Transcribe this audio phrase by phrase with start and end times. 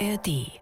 [0.00, 0.60] ARD.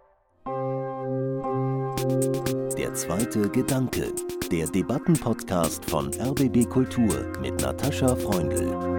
[2.79, 4.13] Der zweite Gedanke,
[4.51, 8.96] der Debattenpodcast von RBB Kultur mit Natascha Freundl.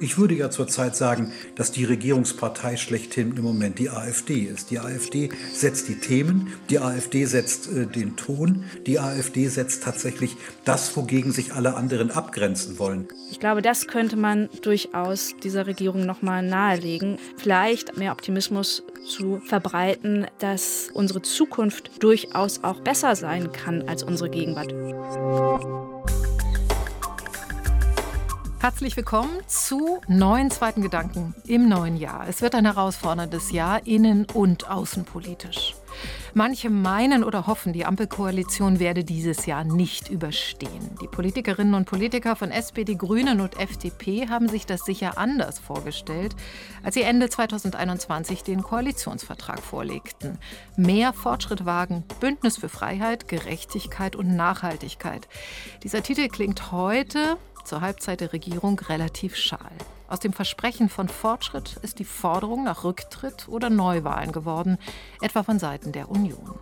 [0.00, 4.70] Ich würde ja zurzeit sagen, dass die Regierungspartei schlechthin im Moment die AfD ist.
[4.70, 10.36] Die AfD setzt die Themen, die AfD setzt äh, den Ton, die AfD setzt tatsächlich
[10.64, 13.08] das, wogegen sich alle anderen abgrenzen wollen.
[13.30, 17.18] Ich glaube, das könnte man durchaus dieser Regierung nochmal nahelegen.
[17.36, 24.30] Vielleicht mehr Optimismus zu verbreiten, dass unsere Zukunft durchaus auch besser sein kann als unsere
[24.30, 24.72] Gegenwart.
[28.60, 32.26] Herzlich willkommen zu neuen zweiten Gedanken im neuen Jahr.
[32.28, 35.76] Es wird ein herausforderndes Jahr, innen- und außenpolitisch.
[36.34, 40.96] Manche meinen oder hoffen, die Ampelkoalition werde dieses Jahr nicht überstehen.
[41.00, 46.34] Die Politikerinnen und Politiker von SPD, Grünen und FDP haben sich das sicher anders vorgestellt,
[46.82, 50.36] als sie Ende 2021 den Koalitionsvertrag vorlegten.
[50.76, 55.28] Mehr Fortschritt wagen, Bündnis für Freiheit, Gerechtigkeit und Nachhaltigkeit.
[55.84, 59.70] Dieser Titel klingt heute zur Halbzeit der Regierung relativ schal.
[60.08, 64.78] Aus dem Versprechen von Fortschritt ist die Forderung nach Rücktritt oder Neuwahlen geworden,
[65.20, 66.58] etwa von Seiten der Union.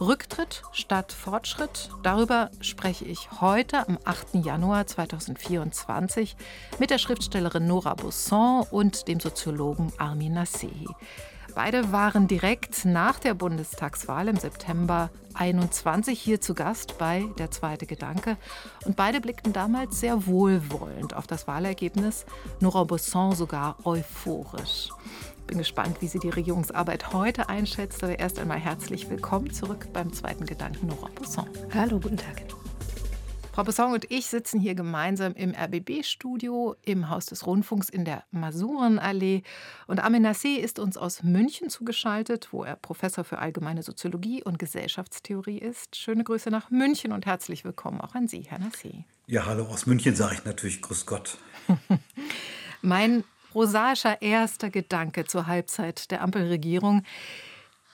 [0.00, 4.36] Rücktritt statt Fortschritt, darüber spreche ich heute am 8.
[4.46, 6.36] Januar 2024
[6.78, 10.88] mit der Schriftstellerin Nora Busson und dem Soziologen Armin Nasehi.
[11.56, 17.86] Beide waren direkt nach der Bundestagswahl im September 21 hier zu Gast bei Der zweite
[17.86, 18.36] Gedanke.
[18.84, 22.26] Und beide blickten damals sehr wohlwollend auf das Wahlergebnis,
[22.60, 24.90] Nora Busson sogar euphorisch.
[25.46, 28.04] Bin gespannt, wie sie die Regierungsarbeit heute einschätzt.
[28.04, 31.48] Aber erst einmal herzlich willkommen zurück beim zweiten Gedanken, Nora Busson.
[31.72, 32.42] Hallo, guten Tag.
[33.56, 38.22] Frau Besson und ich sitzen hier gemeinsam im RBB-Studio im Haus des Rundfunks in der
[38.30, 39.44] Masurenallee.
[39.86, 44.58] Und Armin Nassé ist uns aus München zugeschaltet, wo er Professor für allgemeine Soziologie und
[44.58, 45.96] Gesellschaftstheorie ist.
[45.96, 49.04] Schöne Grüße nach München und herzlich willkommen auch an Sie, Herr Nassé.
[49.26, 51.38] Ja, hallo aus München sage ich natürlich Grüß Gott.
[52.82, 57.04] mein prosaischer erster Gedanke zur Halbzeit der Ampelregierung.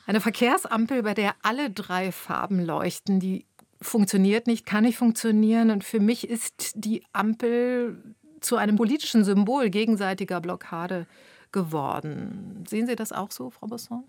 [0.06, 3.46] Eine Verkehrsampel, bei der alle drei Farben leuchten, die
[3.82, 5.70] funktioniert nicht, kann nicht funktionieren.
[5.70, 11.06] Und für mich ist die Ampel zu einem politischen Symbol gegenseitiger Blockade
[11.52, 12.64] geworden.
[12.68, 14.04] Sehen Sie das auch so, Frau Besson?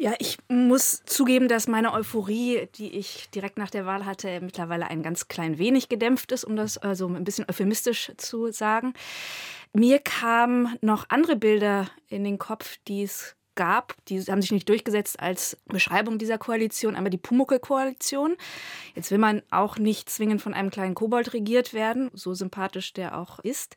[0.00, 4.86] Ja, ich muss zugeben, dass meine Euphorie, die ich direkt nach der Wahl hatte, mittlerweile
[4.86, 8.94] ein ganz klein wenig gedämpft ist, um das also ein bisschen euphemistisch zu sagen.
[9.72, 14.68] Mir kamen noch andere Bilder in den Kopf, die es gab, die haben sich nicht
[14.68, 18.36] durchgesetzt als Beschreibung dieser Koalition, einmal die Pumuckel-Koalition.
[18.94, 23.18] Jetzt will man auch nicht zwingend von einem kleinen Kobold regiert werden, so sympathisch der
[23.18, 23.74] auch ist.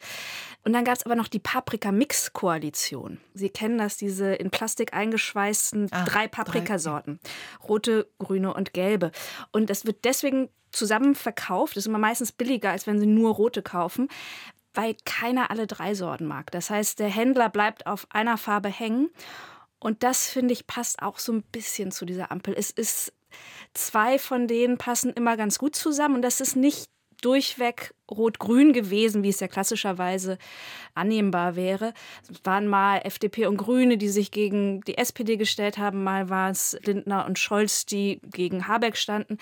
[0.64, 3.20] Und dann gab es aber noch die Paprika-Mix-Koalition.
[3.34, 7.20] Sie kennen das, diese in Plastik eingeschweißten Ach, drei Paprikasorten.
[7.68, 9.12] Rote, grüne und gelbe.
[9.52, 11.76] Und das wird deswegen zusammen verkauft.
[11.76, 14.10] Das ist immer meistens billiger, als wenn Sie nur rote kaufen,
[14.76, 16.52] weil keiner alle drei Sorten mag.
[16.52, 19.10] Das heißt, der Händler bleibt auf einer Farbe hängen
[19.82, 22.54] und das, finde ich, passt auch so ein bisschen zu dieser Ampel.
[22.56, 23.14] Es ist,
[23.74, 26.90] zwei von denen passen immer ganz gut zusammen und das ist nicht
[27.22, 30.38] durchweg rot-grün gewesen, wie es ja klassischerweise
[30.94, 31.94] annehmbar wäre.
[32.30, 36.50] Es waren mal FDP und Grüne, die sich gegen die SPD gestellt haben, mal war
[36.50, 39.38] es Lindner und Scholz, die gegen Habeck standen.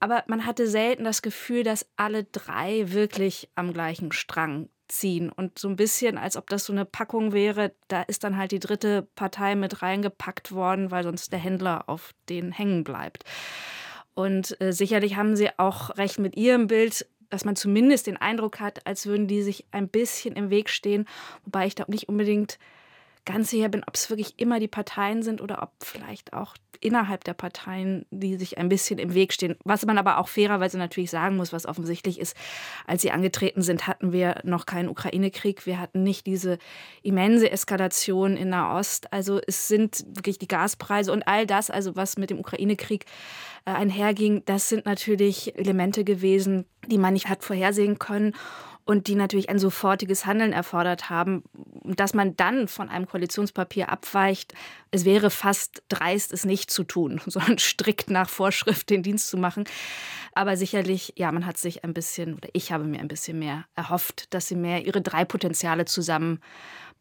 [0.00, 5.30] Aber man hatte selten das Gefühl, dass alle drei wirklich am gleichen Strang ziehen.
[5.30, 8.52] Und so ein bisschen, als ob das so eine Packung wäre, da ist dann halt
[8.52, 13.24] die dritte Partei mit reingepackt worden, weil sonst der Händler auf den hängen bleibt.
[14.14, 18.60] Und äh, sicherlich haben sie auch recht mit ihrem Bild, dass man zumindest den Eindruck
[18.60, 21.06] hat, als würden die sich ein bisschen im Weg stehen.
[21.44, 22.58] Wobei ich glaube nicht unbedingt
[23.24, 27.24] ganz sicher bin, ob es wirklich immer die Parteien sind oder ob vielleicht auch innerhalb
[27.24, 29.56] der Parteien, die sich ein bisschen im Weg stehen.
[29.64, 32.36] Was man aber auch fairerweise natürlich sagen muss, was offensichtlich ist,
[32.86, 35.66] als sie angetreten sind, hatten wir noch keinen Ukraine-Krieg.
[35.66, 36.58] Wir hatten nicht diese
[37.02, 39.12] immense Eskalation in Nahost.
[39.12, 43.06] Also es sind wirklich die Gaspreise und all das, also was mit dem Ukraine-Krieg
[43.64, 48.34] äh, einherging, das sind natürlich Elemente gewesen, die man nicht hat vorhersehen können
[48.84, 51.42] und die natürlich ein sofortiges Handeln erfordert haben.
[51.84, 54.54] Dass man dann von einem Koalitionspapier abweicht,
[54.90, 59.36] es wäre fast dreist, es nicht zu tun, sondern strikt nach Vorschrift den Dienst zu
[59.36, 59.64] machen.
[60.34, 63.64] Aber sicherlich, ja, man hat sich ein bisschen, oder ich habe mir ein bisschen mehr
[63.74, 66.40] erhofft, dass sie mehr ihre drei Potenziale zusammen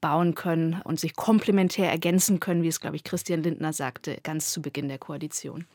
[0.03, 4.51] bauen können und sich komplementär ergänzen können, wie es, glaube ich, Christian Lindner sagte, ganz
[4.51, 5.65] zu Beginn der Koalition.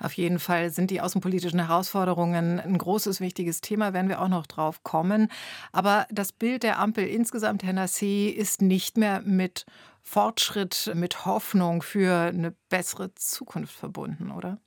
[0.00, 4.48] Auf jeden Fall sind die außenpolitischen Herausforderungen ein großes, wichtiges Thema, werden wir auch noch
[4.48, 5.30] drauf kommen.
[5.70, 9.64] Aber das Bild der Ampel insgesamt, Herr Nassé, ist nicht mehr mit
[10.02, 14.58] Fortschritt, mit Hoffnung für eine bessere Zukunft verbunden, oder?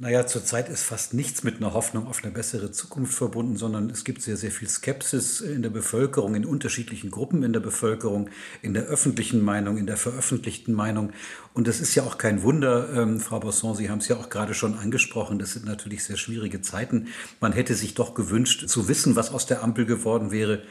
[0.00, 4.04] Naja, zurzeit ist fast nichts mit einer Hoffnung auf eine bessere Zukunft verbunden, sondern es
[4.04, 8.30] gibt sehr, sehr viel Skepsis in der Bevölkerung, in unterschiedlichen Gruppen in der Bevölkerung,
[8.62, 11.12] in der öffentlichen Meinung, in der veröffentlichten Meinung.
[11.52, 14.28] Und das ist ja auch kein Wunder, ähm, Frau Bosson, Sie haben es ja auch
[14.28, 17.08] gerade schon angesprochen, das sind natürlich sehr schwierige Zeiten.
[17.40, 20.62] Man hätte sich doch gewünscht zu wissen, was aus der Ampel geworden wäre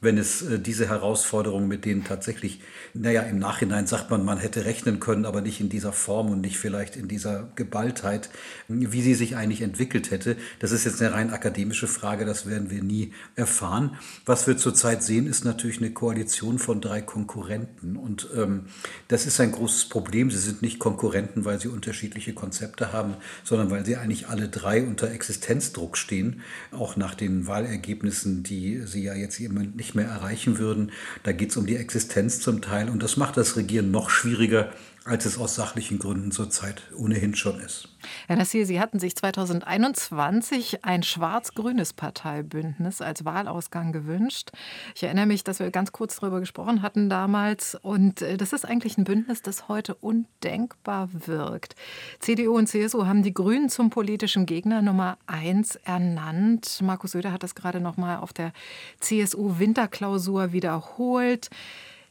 [0.00, 2.60] wenn es äh, diese Herausforderungen, mit denen tatsächlich,
[2.92, 6.42] naja, im Nachhinein sagt man, man hätte rechnen können, aber nicht in dieser Form und
[6.42, 8.28] nicht vielleicht in dieser Geballtheit,
[8.68, 10.36] wie sie sich eigentlich entwickelt hätte.
[10.58, 13.96] Das ist jetzt eine rein akademische Frage, das werden wir nie erfahren.
[14.26, 18.66] Was wir zurzeit sehen, ist natürlich eine Koalition von drei Konkurrenten und ähm,
[19.08, 20.30] das ist ein großes Problem.
[20.30, 23.14] Sie sind nicht Konkurrenten, weil sie unterschiedliche Konzepte haben,
[23.44, 29.02] sondern weil sie eigentlich alle drei unter Existenzdruck stehen, auch nach den Wahlergebnissen, die sie
[29.02, 30.90] ja jetzt im nicht nicht mehr erreichen würden.
[31.22, 34.72] Da geht es um die Existenz zum Teil und das macht das Regieren noch schwieriger,
[35.06, 37.88] als es aus sachlichen Gründen zurzeit ohnehin schon ist.
[38.26, 44.50] Herr Nassir, Sie hatten sich 2021 ein schwarz-grünes Parteibündnis als Wahlausgang gewünscht.
[44.96, 47.76] Ich erinnere mich, dass wir ganz kurz darüber gesprochen hatten damals.
[47.80, 51.76] Und äh, das ist eigentlich ein Bündnis, das heute undenkbar wirkt.
[52.18, 56.80] CDU und CSU haben die Grünen zum politischen Gegner Nummer eins ernannt.
[56.82, 58.52] Markus Söder hat das gerade noch mal auf der
[58.98, 61.48] CSU-Winterklausur wiederholt.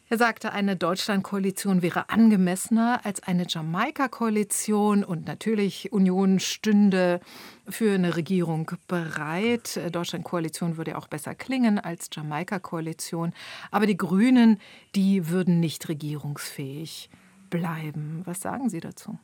[0.07, 7.19] Er sagte, eine Deutschland-Koalition wäre angemessener als eine Jamaika-Koalition und natürlich Union stünde
[7.67, 9.79] für eine Regierung bereit.
[9.91, 13.33] Deutschland-Koalition würde auch besser klingen als Jamaika-Koalition.
[13.71, 14.59] Aber die Grünen,
[14.93, 17.09] die würden nicht regierungsfähig
[17.49, 18.21] bleiben.
[18.25, 19.17] Was sagen Sie dazu?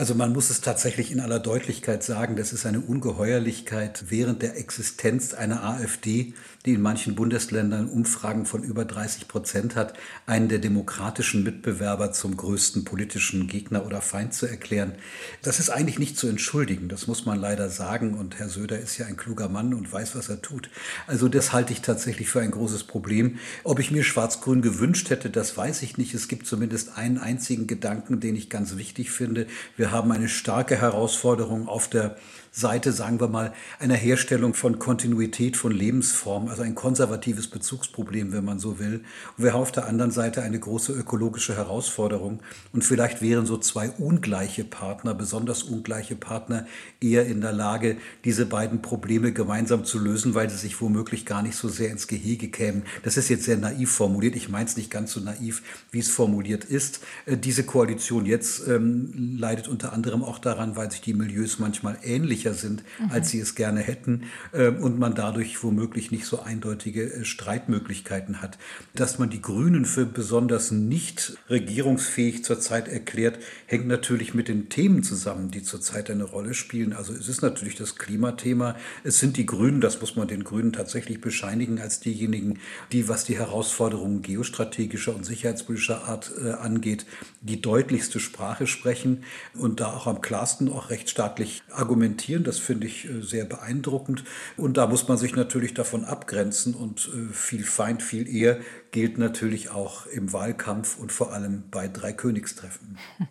[0.00, 4.56] Also man muss es tatsächlich in aller Deutlichkeit sagen, das ist eine Ungeheuerlichkeit während der
[4.56, 6.32] Existenz einer AfD,
[6.64, 9.92] die in manchen Bundesländern Umfragen von über 30 Prozent hat,
[10.24, 14.94] einen der demokratischen Mitbewerber zum größten politischen Gegner oder Feind zu erklären.
[15.42, 18.14] Das ist eigentlich nicht zu entschuldigen, das muss man leider sagen.
[18.14, 20.70] Und Herr Söder ist ja ein kluger Mann und weiß, was er tut.
[21.06, 23.38] Also das halte ich tatsächlich für ein großes Problem.
[23.64, 26.14] Ob ich mir Schwarz-Grün gewünscht hätte, das weiß ich nicht.
[26.14, 29.46] Es gibt zumindest einen einzigen Gedanken, den ich ganz wichtig finde.
[29.76, 32.16] Wir haben eine starke Herausforderung auf der
[32.52, 38.44] Seite, sagen wir mal, einer Herstellung von Kontinuität von Lebensform, also ein konservatives Bezugsproblem, wenn
[38.44, 39.04] man so will.
[39.36, 42.40] Und wir haben auf der anderen Seite eine große ökologische Herausforderung.
[42.72, 46.66] Und vielleicht wären so zwei ungleiche Partner, besonders ungleiche Partner,
[47.00, 51.42] eher in der Lage, diese beiden Probleme gemeinsam zu lösen, weil sie sich womöglich gar
[51.42, 52.82] nicht so sehr ins Gehege kämen.
[53.04, 54.34] Das ist jetzt sehr naiv formuliert.
[54.34, 55.62] Ich meine es nicht ganz so naiv,
[55.92, 57.00] wie es formuliert ist.
[57.26, 61.96] Äh, diese Koalition jetzt ähm, leidet unter anderem auch daran, weil sich die Milieus manchmal
[62.02, 63.10] ähnlich ähnlicher sind, mhm.
[63.10, 64.22] als sie es gerne hätten
[64.52, 68.58] ähm, und man dadurch womöglich nicht so eindeutige äh, Streitmöglichkeiten hat.
[68.94, 75.02] Dass man die Grünen für besonders nicht regierungsfähig zurzeit erklärt, hängt natürlich mit den Themen
[75.02, 76.92] zusammen, die zurzeit eine Rolle spielen.
[76.92, 78.76] Also es ist natürlich das Klimathema.
[79.04, 82.58] Es sind die Grünen, das muss man den Grünen tatsächlich bescheinigen, als diejenigen,
[82.92, 87.06] die, was die Herausforderungen geostrategischer und sicherheitspolitischer Art äh, angeht,
[87.40, 92.44] die deutlichste Sprache sprechen und da auch am klarsten auch rechtsstaatlich argumentieren präsentieren.
[92.44, 94.24] Das finde ich äh, sehr beeindruckend.
[94.56, 98.58] Und da muss man sich natürlich davon abgrenzen und äh, viel Feind, viel eher
[98.90, 102.98] gilt natürlich auch im Wahlkampf und vor allem bei Dreikönigstreffen.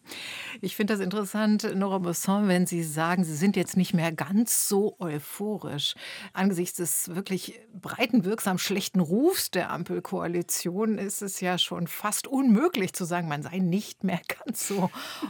[0.62, 4.68] Ich finde das interessant, Nora Besson, wenn Sie sagen, Sie sind jetzt nicht mehr ganz
[4.68, 5.96] so euphorisch.
[6.34, 12.92] Angesichts des wirklich breiten, wirksam schlechten Rufs der Ampelkoalition ist es ja schon fast unmöglich
[12.92, 14.90] zu sagen, man sei nicht mehr ganz so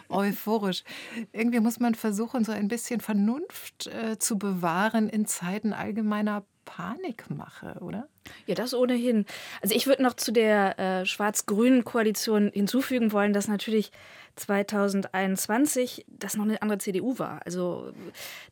[0.09, 0.83] euphorisch.
[1.31, 7.77] Irgendwie muss man versuchen, so ein bisschen Vernunft äh, zu bewahren in Zeiten allgemeiner Panikmache,
[7.81, 8.07] oder?
[8.45, 9.25] Ja, das ohnehin.
[9.61, 13.91] Also ich würde noch zu der äh, schwarz-grünen Koalition hinzufügen wollen, dass natürlich
[14.35, 17.41] 2021 das noch eine andere CDU war.
[17.43, 17.91] Also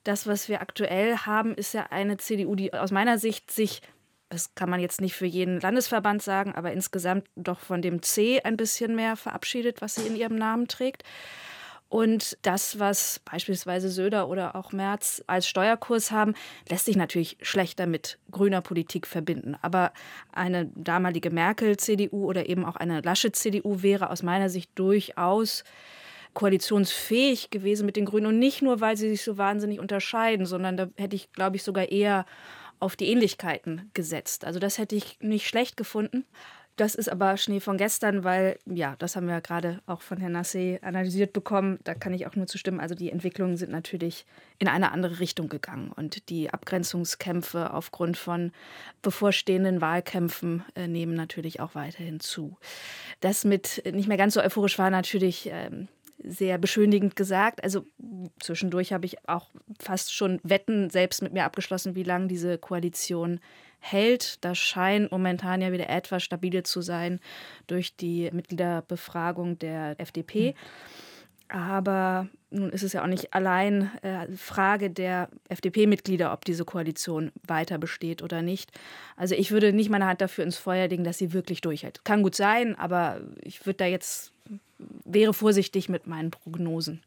[0.03, 3.81] das, was wir aktuell haben, ist ja eine CDU, die aus meiner Sicht sich
[4.29, 8.41] das kann man jetzt nicht für jeden Landesverband sagen, aber insgesamt doch von dem C
[8.41, 11.05] ein bisschen mehr verabschiedet, was sie in ihrem Namen trägt.
[11.89, 16.33] Und das, was beispielsweise Söder oder auch Merz als Steuerkurs haben,
[16.69, 19.55] lässt sich natürlich schlechter mit grüner Politik verbinden.
[19.61, 19.93] Aber
[20.33, 25.63] eine damalige Merkel-CDU oder eben auch eine Laschet-CDU wäre aus meiner Sicht durchaus
[26.33, 28.27] koalitionsfähig gewesen mit den Grünen.
[28.27, 31.63] Und nicht nur, weil sie sich so wahnsinnig unterscheiden, sondern da hätte ich, glaube ich,
[31.63, 32.25] sogar eher
[32.79, 34.45] auf die Ähnlichkeiten gesetzt.
[34.45, 36.25] Also das hätte ich nicht schlecht gefunden.
[36.77, 40.37] Das ist aber Schnee von gestern, weil, ja, das haben wir gerade auch von Herrn
[40.37, 41.79] Nassé analysiert bekommen.
[41.83, 42.79] Da kann ich auch nur zustimmen.
[42.79, 44.27] Also die Entwicklungen sind natürlich
[44.59, 45.91] in eine andere Richtung gegangen.
[45.91, 48.51] Und die Abgrenzungskämpfe aufgrund von
[49.01, 52.55] bevorstehenden Wahlkämpfen äh, nehmen natürlich auch weiterhin zu.
[53.21, 55.49] Das mit nicht mehr ganz so euphorisch war natürlich.
[55.51, 55.87] Ähm,
[56.23, 57.63] sehr beschönigend gesagt.
[57.63, 57.85] Also
[58.39, 63.39] zwischendurch habe ich auch fast schon Wetten selbst mit mir abgeschlossen, wie lange diese Koalition
[63.91, 64.43] hält.
[64.43, 67.19] Das scheint momentan ja wieder etwas stabiler zu sein
[67.67, 70.55] durch die Mitgliederbefragung der FDP.
[71.49, 77.31] Aber nun ist es ja auch nicht allein äh, Frage der FDP-Mitglieder, ob diese Koalition
[77.45, 78.71] weiter besteht oder nicht.
[79.15, 82.03] Also ich würde nicht meine Hand dafür ins Feuer legen, dass sie wirklich durchhält.
[82.03, 84.33] Kann gut sein, aber ich würde da jetzt
[85.05, 87.01] wäre vorsichtig mit meinen Prognosen.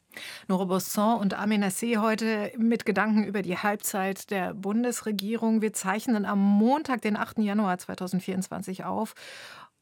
[0.49, 5.63] Nora Bosson und Amin Nassé heute mit Gedanken über die Halbzeit der Bundesregierung.
[5.63, 7.39] Wir zeichnen am Montag, den 8.
[7.39, 9.15] Januar 2024 auf.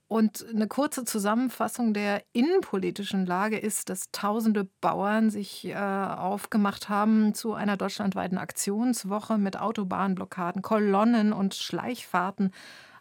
[0.08, 7.34] Und eine kurze Zusammenfassung der innenpolitischen Lage ist, dass tausende Bauern sich äh, aufgemacht haben
[7.34, 12.52] zu einer deutschlandweiten Aktionswoche mit Autobahnblockaden, Kolonnen und Schleichfahrten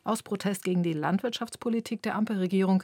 [0.07, 2.83] aus Protest gegen die Landwirtschaftspolitik der Ampelregierung.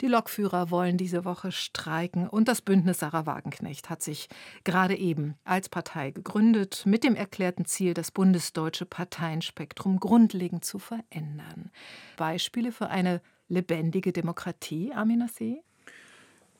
[0.00, 4.28] Die Lokführer wollen diese Woche streiken und das Bündnis Sarah Wagenknecht hat sich
[4.64, 11.70] gerade eben als Partei gegründet mit dem erklärten Ziel, das bundesdeutsche Parteienspektrum grundlegend zu verändern.
[12.16, 15.62] Beispiele für eine lebendige Demokratie, Amina See?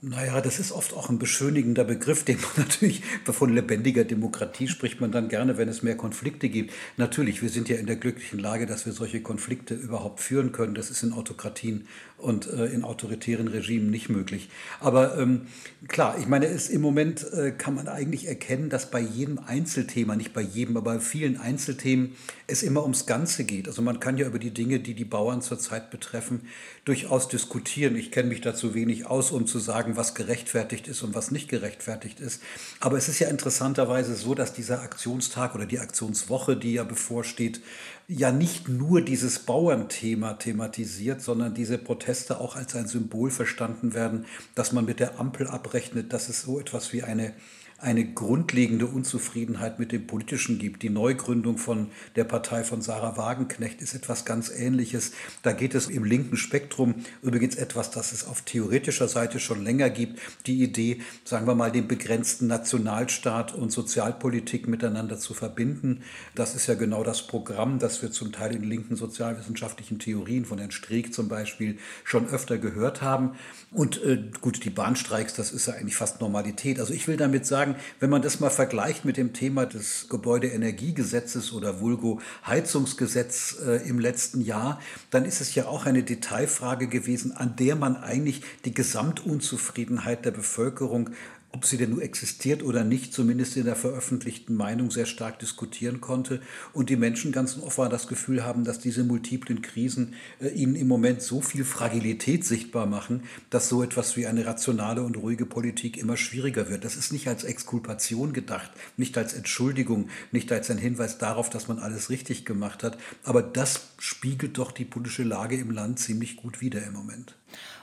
[0.02, 4.99] Naja, das ist oft auch ein beschönigender Begriff, den man natürlich von lebendiger Demokratie spricht
[4.99, 6.73] man dann gerne, wenn es mehr Konflikte gibt.
[6.97, 10.75] Natürlich, wir sind ja in der glücklichen Lage, dass wir solche Konflikte überhaupt führen können.
[10.75, 14.49] Das ist in Autokratien und äh, in autoritären Regimen nicht möglich.
[14.80, 15.42] Aber ähm,
[15.88, 20.16] klar, ich meine, es, im Moment äh, kann man eigentlich erkennen, dass bei jedem Einzelthema,
[20.16, 22.12] nicht bei jedem, aber bei vielen Einzelthemen
[22.47, 23.69] es immer ums Ganze geht.
[23.69, 26.42] Also man kann ja über die Dinge, die die Bauern zurzeit betreffen,
[26.85, 27.97] durchaus diskutieren.
[27.97, 31.49] Ich kenne mich dazu wenig aus, um zu sagen, was gerechtfertigt ist und was nicht
[31.49, 32.43] gerechtfertigt ist.
[32.81, 37.61] Aber es ist ja interessanterweise so, dass dieser Aktionstag oder die Aktionswoche, die ja bevorsteht,
[38.09, 44.27] ja nicht nur dieses Bauernthema thematisiert, sondern diese Proteste auch als ein Symbol verstanden werden,
[44.55, 47.33] dass man mit der Ampel abrechnet, dass es so etwas wie eine
[47.81, 50.83] eine grundlegende Unzufriedenheit mit dem Politischen gibt.
[50.83, 55.13] Die Neugründung von der Partei von Sarah Wagenknecht ist etwas ganz Ähnliches.
[55.43, 59.89] Da geht es im linken Spektrum übrigens etwas, das es auf theoretischer Seite schon länger
[59.89, 60.21] gibt.
[60.47, 66.03] Die Idee, sagen wir mal, den begrenzten Nationalstaat und Sozialpolitik miteinander zu verbinden.
[66.35, 70.59] Das ist ja genau das Programm, das wir zum Teil in linken sozialwissenschaftlichen Theorien von
[70.59, 73.33] Herrn Streeck zum Beispiel schon öfter gehört haben.
[73.73, 76.81] Und äh, gut, die Bahnstreiks, das ist ja eigentlich fast Normalität.
[76.81, 81.53] Also ich will damit sagen, wenn man das mal vergleicht mit dem Thema des Gebäudeenergiegesetzes
[81.53, 87.31] oder Vulgo Heizungsgesetz äh, im letzten Jahr, dann ist es ja auch eine Detailfrage gewesen,
[87.37, 91.11] an der man eigentlich die Gesamtunzufriedenheit der Bevölkerung
[91.52, 96.00] ob sie denn nur existiert oder nicht, zumindest in der veröffentlichten Meinung sehr stark diskutieren
[96.00, 96.40] konnte
[96.73, 100.87] und die Menschen ganz offen das Gefühl haben, dass diese multiplen Krisen äh, ihnen im
[100.87, 105.97] Moment so viel Fragilität sichtbar machen, dass so etwas wie eine rationale und ruhige Politik
[105.97, 106.85] immer schwieriger wird.
[106.85, 111.69] Das ist nicht als Exkulpation gedacht, nicht als Entschuldigung, nicht als ein Hinweis darauf, dass
[111.69, 116.37] man alles richtig gemacht hat, aber das spiegelt doch die politische Lage im Land ziemlich
[116.37, 117.35] gut wider im Moment.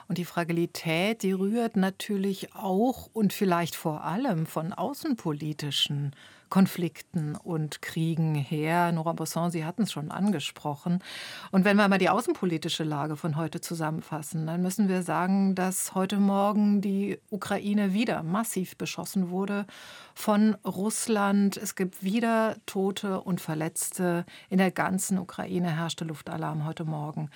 [0.08, 6.16] Und die Fragilität, die rührt natürlich auch und vielleicht vor allem von außenpolitischen
[6.50, 8.92] Konflikten und Kriegen her.
[8.92, 11.04] Nora Bosson, Sie hatten es schon angesprochen.
[11.51, 15.96] Und wenn wir mal die außenpolitische Lage von heute zusammenfassen, dann müssen wir sagen, dass
[15.96, 19.66] heute Morgen die Ukraine wieder massiv beschossen wurde
[20.13, 21.58] von Russland.
[21.58, 24.25] Es gibt wieder Tote und Verletzte.
[24.50, 27.30] In der ganzen Ukraine herrschte Luftalarm heute Morgen.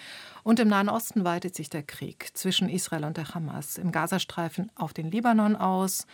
[0.44, 4.72] Und im Nahen Osten weitet sich der Krieg zwischen Israel und der Hamas im Gazastreifen
[4.75, 6.08] auf den Libanon aus.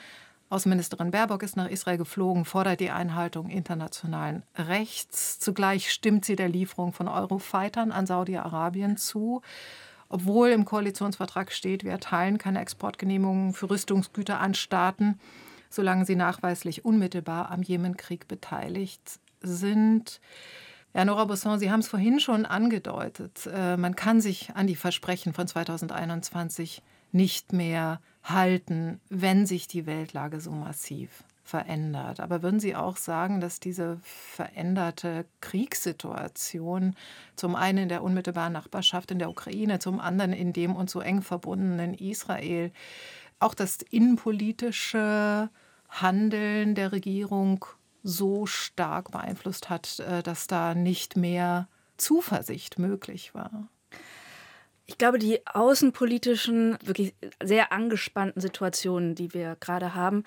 [0.50, 5.40] Außenministerin Baerbock ist nach Israel geflogen, fordert die Einhaltung internationalen Rechts.
[5.40, 9.42] Zugleich stimmt sie der Lieferung von Eurofightern an Saudi-Arabien zu.
[10.08, 15.20] Obwohl im Koalitionsvertrag steht, wir erteilen keine Exportgenehmigungen für Rüstungsgüter an Staaten,
[15.70, 20.22] solange sie nachweislich unmittelbar am Jemenkrieg beteiligt sind.
[20.94, 23.50] Ja, Nora Bosson, Sie haben es vorhin schon angedeutet.
[23.54, 29.86] Äh, man kann sich an die Versprechen von 2021 nicht mehr halten, wenn sich die
[29.86, 32.20] Weltlage so massiv verändert.
[32.20, 36.96] Aber würden Sie auch sagen, dass diese veränderte Kriegssituation
[37.36, 41.00] zum einen in der unmittelbaren Nachbarschaft in der Ukraine, zum anderen in dem uns so
[41.00, 42.72] eng verbundenen Israel,
[43.40, 45.50] auch das innenpolitische
[45.90, 47.66] Handeln der Regierung
[48.04, 53.70] so stark beeinflusst hat, äh, dass da nicht mehr Zuversicht möglich war?
[54.90, 57.14] Ich glaube, die außenpolitischen, wirklich
[57.44, 60.24] sehr angespannten Situationen, die wir gerade haben,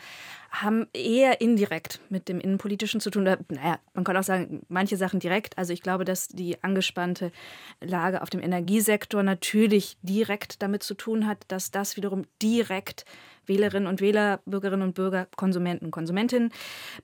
[0.51, 3.25] haben eher indirekt mit dem Innenpolitischen zu tun.
[3.25, 5.57] Naja, man kann auch sagen, manche Sachen direkt.
[5.57, 7.33] Also ich glaube, dass die angespannte
[7.81, 13.07] Lage auf dem Energiesektor natürlich direkt damit zu tun hat, dass das wiederum direkt
[13.47, 16.53] Wählerinnen und Wähler, Bürgerinnen und Bürger, Konsumenten Konsumentinnen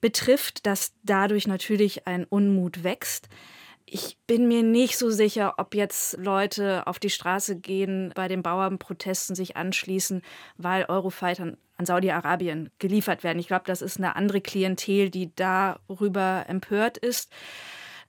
[0.02, 3.30] betrifft, dass dadurch natürlich ein Unmut wächst.
[3.88, 8.42] Ich bin mir nicht so sicher, ob jetzt Leute auf die Straße gehen, bei den
[8.42, 10.22] Bauernprotesten sich anschließen,
[10.56, 13.38] weil Eurofightern an Saudi-Arabien geliefert werden.
[13.38, 17.30] Ich glaube, das ist eine andere Klientel, die darüber empört ist.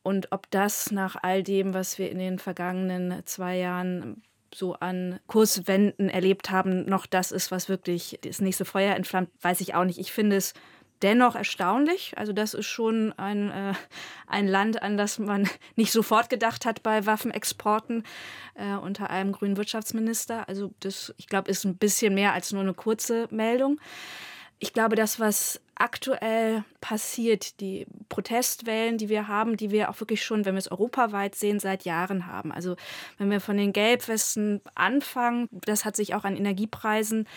[0.01, 4.24] Und ob das nach all dem, was wir in den vergangenen zwei Jahren
[4.55, 9.62] so an Kurswänden erlebt haben, noch das ist, was wirklich das nächste Feuer entflammt, weiß
[9.62, 10.00] ich auch nicht.
[10.00, 10.53] Ich finde es
[11.01, 12.13] dennoch erstaunlich.
[12.18, 13.74] Also das ist schon ein, äh,
[14.27, 18.04] ein Land, an das man nicht sofort gedacht hat bei Waffenexporten
[18.56, 20.48] äh, unter einem grünen Wirtschaftsminister.
[20.48, 23.80] Also das, ich glaube, ist ein bisschen mehr als nur eine kurze Meldung.
[24.60, 30.24] Ich glaube, das, was aktuell passiert, die Protestwellen, die wir haben, die wir auch wirklich
[30.24, 32.51] schon, wenn wir es europaweit sehen, seit Jahren haben.
[32.51, 32.75] Also
[33.20, 37.27] wenn wir von den Gelbwesten anfangen, das hat sich auch an Energiepreisen,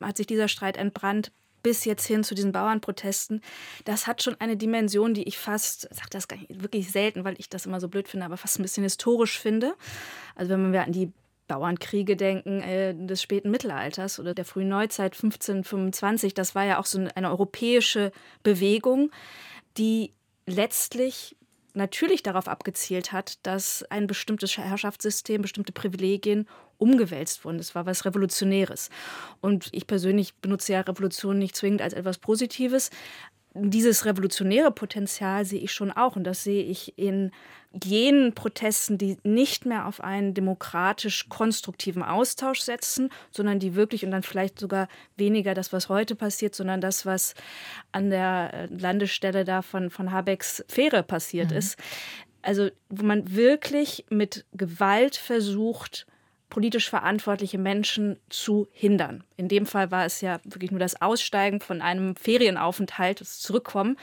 [0.00, 1.30] hat sich dieser Streit entbrannt
[1.64, 3.40] bis jetzt hin zu diesen Bauernprotesten,
[3.84, 7.24] das hat schon eine Dimension, die ich fast, ich sage das gar nicht, wirklich selten,
[7.24, 9.74] weil ich das immer so blöd finde, aber fast ein bisschen historisch finde.
[10.36, 11.10] Also wenn wir an die
[11.48, 16.86] Bauernkriege denken äh, des späten Mittelalters oder der frühen Neuzeit 1525, das war ja auch
[16.86, 19.10] so eine europäische Bewegung,
[19.76, 20.12] die
[20.46, 21.36] letztlich
[21.74, 27.58] natürlich darauf abgezielt hat, dass ein bestimmtes Herrschaftssystem, bestimmte Privilegien umgewälzt wurden.
[27.58, 28.90] Das war was Revolutionäres.
[29.40, 32.90] Und ich persönlich benutze ja Revolution nicht zwingend als etwas Positives.
[33.54, 36.16] Dieses revolutionäre Potenzial sehe ich schon auch.
[36.16, 37.30] Und das sehe ich in
[37.82, 44.10] jenen Protesten, die nicht mehr auf einen demokratisch konstruktiven Austausch setzen, sondern die wirklich und
[44.10, 47.34] dann vielleicht sogar weniger das, was heute passiert, sondern das, was
[47.92, 51.56] an der äh, Landestelle da von, von Habecks Fähre passiert mhm.
[51.56, 51.78] ist.
[52.42, 56.06] Also, wo man wirklich mit Gewalt versucht,
[56.54, 59.24] politisch verantwortliche Menschen zu hindern.
[59.36, 63.96] In dem Fall war es ja wirklich nur das Aussteigen von einem Ferienaufenthalt, das Zurückkommen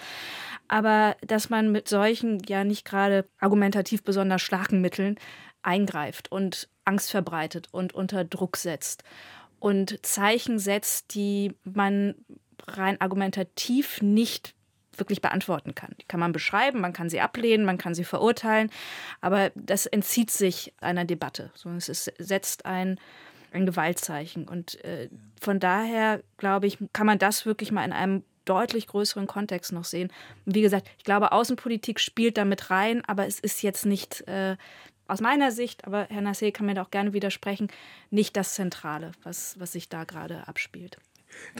[0.71, 5.17] aber dass man mit solchen ja nicht gerade argumentativ besonders starken Mitteln
[5.63, 9.03] eingreift und Angst verbreitet und unter Druck setzt
[9.59, 12.15] und Zeichen setzt, die man
[12.67, 14.55] rein argumentativ nicht
[15.01, 15.95] wirklich beantworten kann.
[15.99, 18.69] Die kann man beschreiben, man kann sie ablehnen, man kann sie verurteilen,
[19.19, 21.51] aber das entzieht sich einer Debatte.
[21.75, 22.99] es ist, setzt ein,
[23.51, 24.47] ein Gewaltzeichen.
[24.47, 25.09] Und äh,
[25.41, 29.85] von daher, glaube ich, kann man das wirklich mal in einem deutlich größeren Kontext noch
[29.85, 30.11] sehen.
[30.45, 34.57] Und wie gesagt, ich glaube, Außenpolitik spielt damit rein, aber es ist jetzt nicht äh,
[35.07, 37.67] aus meiner Sicht, aber Herr Nassé kann mir da auch gerne widersprechen,
[38.11, 40.97] nicht das Zentrale, was, was sich da gerade abspielt.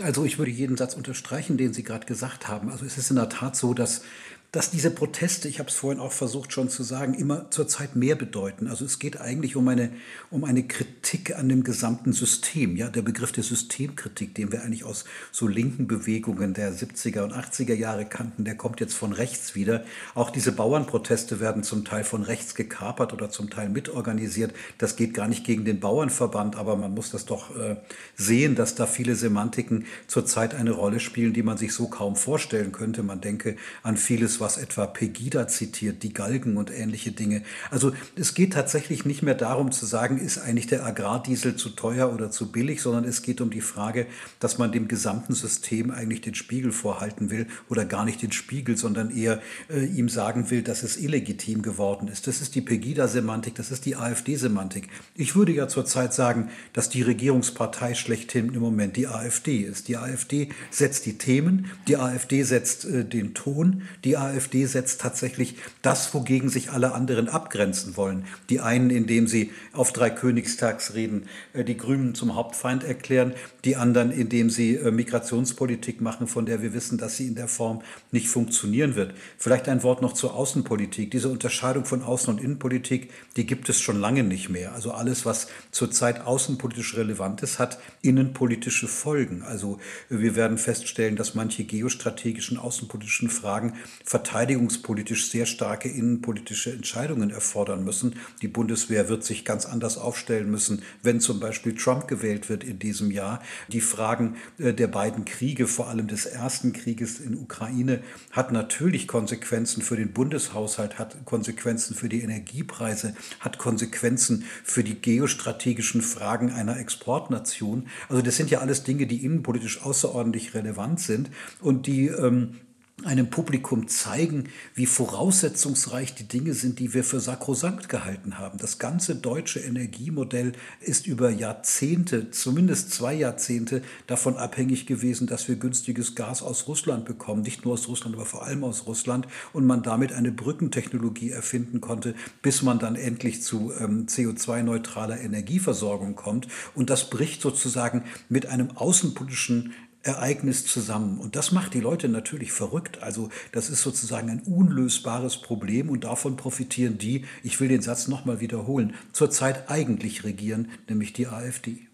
[0.01, 2.71] Also ich würde jeden Satz unterstreichen, den Sie gerade gesagt haben.
[2.71, 4.03] Also es ist in der Tat so, dass
[4.51, 8.15] dass diese Proteste, ich habe es vorhin auch versucht schon zu sagen, immer zurzeit mehr
[8.15, 8.67] bedeuten.
[8.67, 9.91] Also es geht eigentlich um eine,
[10.29, 12.75] um eine Kritik an dem gesamten System.
[12.75, 17.31] Ja, der Begriff der Systemkritik, den wir eigentlich aus so linken Bewegungen der 70er und
[17.31, 19.85] 80er Jahre kannten, der kommt jetzt von rechts wieder.
[20.15, 24.53] Auch diese Bauernproteste werden zum Teil von rechts gekapert oder zum Teil mitorganisiert.
[24.77, 27.77] Das geht gar nicht gegen den Bauernverband, aber man muss das doch äh,
[28.17, 32.73] sehen, dass da viele Semantiken zurzeit eine Rolle spielen, die man sich so kaum vorstellen
[32.73, 33.01] könnte.
[33.01, 37.43] Man denke an vieles, was etwa Pegida zitiert, die Galgen und ähnliche Dinge.
[37.69, 42.13] Also es geht tatsächlich nicht mehr darum zu sagen, ist eigentlich der Agrardiesel zu teuer
[42.13, 44.07] oder zu billig, sondern es geht um die Frage,
[44.39, 48.75] dass man dem gesamten System eigentlich den Spiegel vorhalten will oder gar nicht den Spiegel,
[48.75, 52.27] sondern eher äh, ihm sagen will, dass es illegitim geworden ist.
[52.27, 54.89] Das ist die Pegida-Semantik, das ist die AfD-Semantik.
[55.15, 59.87] Ich würde ja zurzeit sagen, dass die Regierungspartei schlechthin im Moment die AfD ist.
[59.87, 65.01] Die AfD setzt die Themen, die AfD setzt äh, den Ton, die AfD AfD setzt
[65.01, 68.25] tatsächlich das, wogegen sich alle anderen abgrenzen wollen.
[68.49, 73.33] Die einen, indem sie auf drei Königstagsreden äh, die Grünen zum Hauptfeind erklären,
[73.65, 77.47] die anderen, indem sie äh, Migrationspolitik machen, von der wir wissen, dass sie in der
[77.47, 79.13] Form nicht funktionieren wird.
[79.37, 81.11] Vielleicht ein Wort noch zur Außenpolitik.
[81.11, 84.73] Diese Unterscheidung von Außen- und Innenpolitik, die gibt es schon lange nicht mehr.
[84.73, 89.43] Also alles, was zurzeit außenpolitisch relevant ist, hat innenpolitische Folgen.
[89.43, 93.73] Also wir werden feststellen, dass manche geostrategischen außenpolitischen Fragen
[94.21, 98.17] verteidigungspolitisch sehr starke innenpolitische Entscheidungen erfordern müssen.
[98.43, 102.77] Die Bundeswehr wird sich ganz anders aufstellen müssen, wenn zum Beispiel Trump gewählt wird in
[102.77, 103.41] diesem Jahr.
[103.69, 109.07] Die Fragen äh, der beiden Kriege, vor allem des ersten Krieges in Ukraine, hat natürlich
[109.07, 116.51] Konsequenzen für den Bundeshaushalt, hat Konsequenzen für die Energiepreise, hat Konsequenzen für die geostrategischen Fragen
[116.51, 117.87] einer Exportnation.
[118.07, 122.57] Also das sind ja alles Dinge, die innenpolitisch außerordentlich relevant sind und die ähm,
[123.05, 128.57] einem Publikum zeigen, wie voraussetzungsreich die Dinge sind, die wir für sakrosankt gehalten haben.
[128.57, 135.55] Das ganze deutsche Energiemodell ist über Jahrzehnte, zumindest zwei Jahrzehnte, davon abhängig gewesen, dass wir
[135.55, 137.41] günstiges Gas aus Russland bekommen.
[137.41, 139.27] Nicht nur aus Russland, aber vor allem aus Russland.
[139.53, 146.15] Und man damit eine Brückentechnologie erfinden konnte, bis man dann endlich zu ähm, CO2-neutraler Energieversorgung
[146.15, 146.47] kommt.
[146.75, 151.19] Und das bricht sozusagen mit einem außenpolitischen Ereignis zusammen.
[151.19, 153.03] Und das macht die Leute natürlich verrückt.
[153.03, 158.07] Also das ist sozusagen ein unlösbares Problem und davon profitieren die, ich will den Satz
[158.07, 161.90] nochmal wiederholen, zurzeit eigentlich regieren, nämlich die AfD.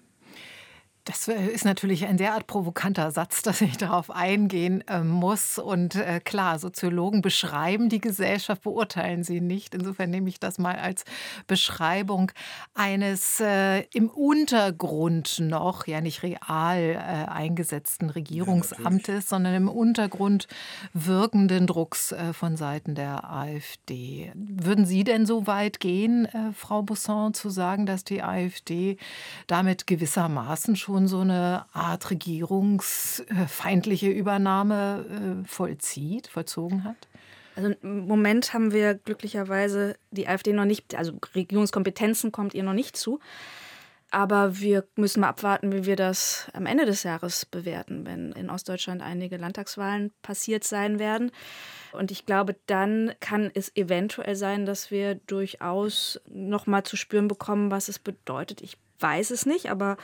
[1.07, 5.57] Das äh, ist natürlich ein derart provokanter Satz, dass ich darauf eingehen äh, muss.
[5.57, 9.73] Und äh, klar, Soziologen beschreiben die Gesellschaft, beurteilen sie nicht.
[9.73, 11.05] Insofern nehme ich das mal als
[11.47, 12.31] Beschreibung
[12.73, 20.47] eines äh, im Untergrund noch, ja nicht real äh, eingesetzten Regierungsamtes, ja, sondern im Untergrund
[20.93, 24.33] wirkenden Drucks äh, von Seiten der AfD.
[24.35, 28.97] Würden Sie denn so weit gehen, Frau Busson, zu sagen, dass die AfD
[29.47, 36.95] damit gewissermaßen schon schon so eine Art regierungsfeindliche Übernahme äh, vollzieht, vollzogen hat?
[37.55, 42.73] Also im Moment haben wir glücklicherweise die AfD noch nicht, also Regierungskompetenzen kommt ihr noch
[42.73, 43.19] nicht zu.
[44.09, 48.49] Aber wir müssen mal abwarten, wie wir das am Ende des Jahres bewerten, wenn in
[48.49, 51.31] Ostdeutschland einige Landtagswahlen passiert sein werden.
[51.91, 57.27] Und ich glaube, dann kann es eventuell sein, dass wir durchaus noch mal zu spüren
[57.27, 58.61] bekommen, was es bedeutet.
[58.61, 59.97] Ich weiß es nicht, aber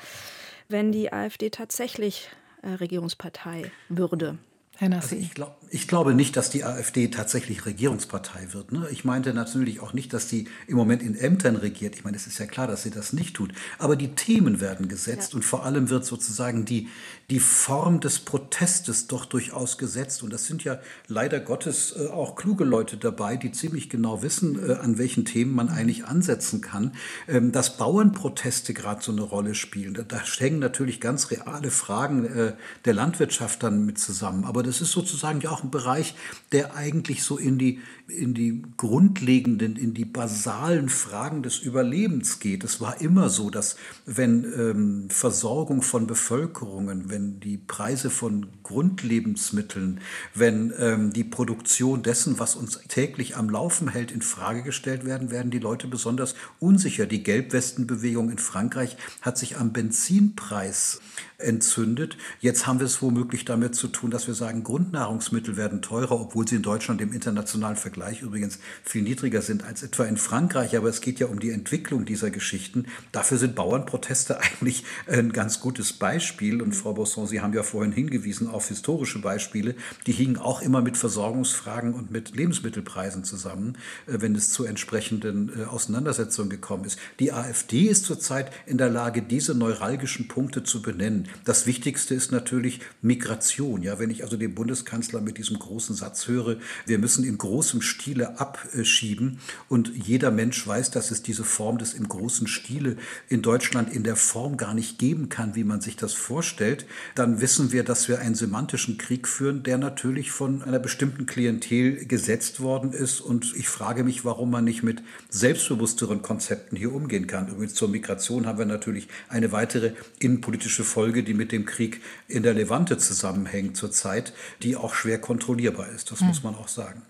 [0.69, 2.29] wenn die AfD tatsächlich
[2.61, 4.37] äh, Regierungspartei würde.
[4.77, 5.15] Herr Nassi.
[5.15, 8.71] Also ich, glaub, ich, glaube nicht, dass die AfD tatsächlich Regierungspartei wird.
[8.71, 8.87] Ne?
[8.91, 11.95] Ich meinte natürlich auch nicht, dass sie im Moment in Ämtern regiert.
[11.95, 13.53] Ich meine, es ist ja klar, dass sie das nicht tut.
[13.77, 15.37] Aber die Themen werden gesetzt ja.
[15.37, 16.87] und vor allem wird sozusagen die,
[17.29, 20.23] die Form des Protestes doch durchaus gesetzt.
[20.23, 24.57] Und das sind ja leider Gottes äh, auch kluge Leute dabei, die ziemlich genau wissen,
[24.57, 26.93] äh, an welchen Themen man eigentlich ansetzen kann.
[27.27, 32.25] Ähm, dass Bauernproteste gerade so eine Rolle spielen, da, da hängen natürlich ganz reale Fragen
[32.25, 32.53] äh,
[32.85, 34.45] der Landwirtschaft dann mit zusammen.
[34.45, 36.15] Aber das ist sozusagen ja auch ein Bereich,
[36.51, 42.63] der eigentlich so in die, in die grundlegenden, in die basalen Fragen des Überlebens geht.
[42.63, 50.01] Es war immer so, dass wenn ähm, Versorgung von Bevölkerungen, wenn die Preise von Grundlebensmitteln,
[50.33, 55.31] wenn ähm, die Produktion dessen, was uns täglich am Laufen hält, in Frage gestellt werden,
[55.31, 57.05] werden die Leute besonders unsicher.
[57.05, 60.99] Die Gelbwestenbewegung in Frankreich hat sich am Benzinpreis
[61.37, 62.17] entzündet.
[62.39, 66.47] Jetzt haben wir es womöglich damit zu tun, dass wir sagen, Grundnahrungsmittel werden teurer, obwohl
[66.47, 70.75] sie in Deutschland im internationalen Vergleich übrigens viel niedriger sind als etwa in Frankreich.
[70.75, 72.87] Aber es geht ja um die Entwicklung dieser Geschichten.
[73.11, 76.63] Dafür sind Bauernproteste eigentlich ein ganz gutes Beispiel.
[76.63, 79.75] Und Frau Bosson, Sie haben ja vorhin hingewiesen auf historische Beispiele.
[80.07, 83.77] Die hingen auch immer mit Versorgungsfragen und mit Lebensmittelpreisen zusammen,
[84.07, 86.97] äh, wenn es zu entsprechenden äh, Auseinandersetzungen gekommen ist.
[87.19, 91.27] Die AfD ist zurzeit in der Lage, diese neuralgischen Punkte zu benennen.
[91.45, 93.83] Das Wichtigste ist natürlich Migration.
[93.83, 97.82] Ja, wenn ich also den Bundeskanzler mit diesem großen Satz höre, wir müssen in großem
[97.83, 102.97] Stile abschieben und jeder Mensch weiß, dass es diese Form des im großen Stile
[103.29, 107.41] in Deutschland in der Form gar nicht geben kann, wie man sich das vorstellt, dann
[107.41, 112.59] wissen wir, dass wir einen semantischen Krieg führen, der natürlich von einer bestimmten Klientel gesetzt
[112.59, 113.21] worden ist.
[113.21, 117.47] Und ich frage mich, warum man nicht mit selbstbewussteren Konzepten hier umgehen kann.
[117.47, 122.43] Übrigens zur Migration haben wir natürlich eine weitere innenpolitische Folge, die mit dem Krieg in
[122.43, 126.11] der Levante zusammenhängt zurzeit, die auch schwer kontrollierbar ist.
[126.11, 126.27] Das hm.
[126.27, 127.01] muss man auch sagen.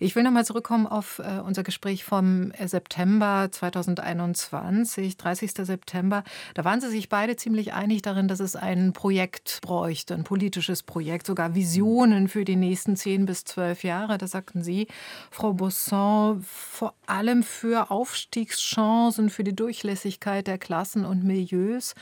[0.00, 5.52] Ich will noch mal zurückkommen auf äh, unser Gespräch vom äh, September 2021, 30.
[5.52, 6.24] September.
[6.54, 10.82] Da waren Sie sich beide ziemlich einig darin, dass es ein Projekt bräuchte, ein politisches
[10.82, 14.18] Projekt, sogar Visionen für die nächsten zehn bis zwölf Jahre.
[14.18, 14.88] Da sagten Sie,
[15.30, 21.94] Frau Bosson, vor allem für Aufstiegschancen, für die Durchlässigkeit der Klassen und Milieus.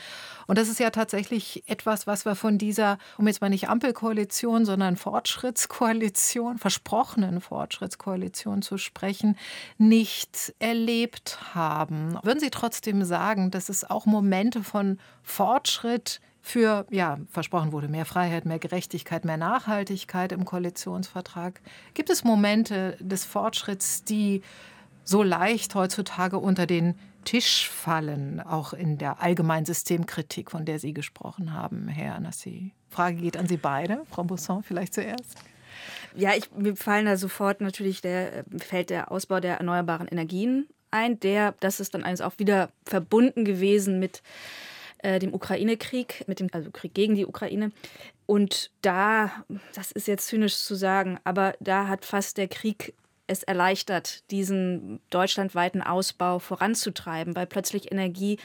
[0.47, 4.65] Und das ist ja tatsächlich etwas, was wir von dieser, um jetzt mal nicht Ampelkoalition,
[4.65, 9.37] sondern Fortschrittskoalition, versprochenen Fortschrittskoalition zu sprechen,
[9.77, 12.17] nicht erlebt haben.
[12.23, 18.05] Würden Sie trotzdem sagen, dass es auch Momente von Fortschritt für, ja, versprochen wurde, mehr
[18.05, 21.61] Freiheit, mehr Gerechtigkeit, mehr Nachhaltigkeit im Koalitionsvertrag.
[21.93, 24.41] Gibt es Momente des Fortschritts, die
[25.05, 30.93] so leicht heutzutage unter den Tisch fallen, auch in der allgemeinen Systemkritik, von der Sie
[30.93, 32.73] gesprochen haben, Herr Nassi?
[32.89, 34.01] Frage geht an Sie beide.
[34.09, 35.35] Frau Busson vielleicht zuerst.
[36.15, 41.19] Ja, ich, mir fallen da sofort natürlich der, fällt der Ausbau der erneuerbaren Energien ein.
[41.19, 44.21] Der, das ist dann eines auch wieder verbunden gewesen mit
[44.99, 47.71] äh, dem Ukraine-Krieg, mit dem also Krieg gegen die Ukraine.
[48.25, 49.31] Und da,
[49.73, 52.93] das ist jetzt zynisch zu sagen, aber da hat fast der Krieg
[53.27, 58.37] es erleichtert, diesen deutschlandweiten Ausbau voranzutreiben, weil plötzlich Energie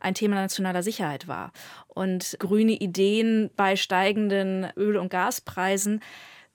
[0.00, 1.52] ein Thema nationaler Sicherheit war.
[1.86, 6.00] Und grüne Ideen bei steigenden Öl- und Gaspreisen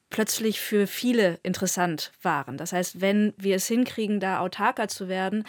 [0.09, 2.57] plötzlich für viele interessant waren.
[2.57, 5.43] Das heißt, wenn wir es hinkriegen, da autarker zu werden,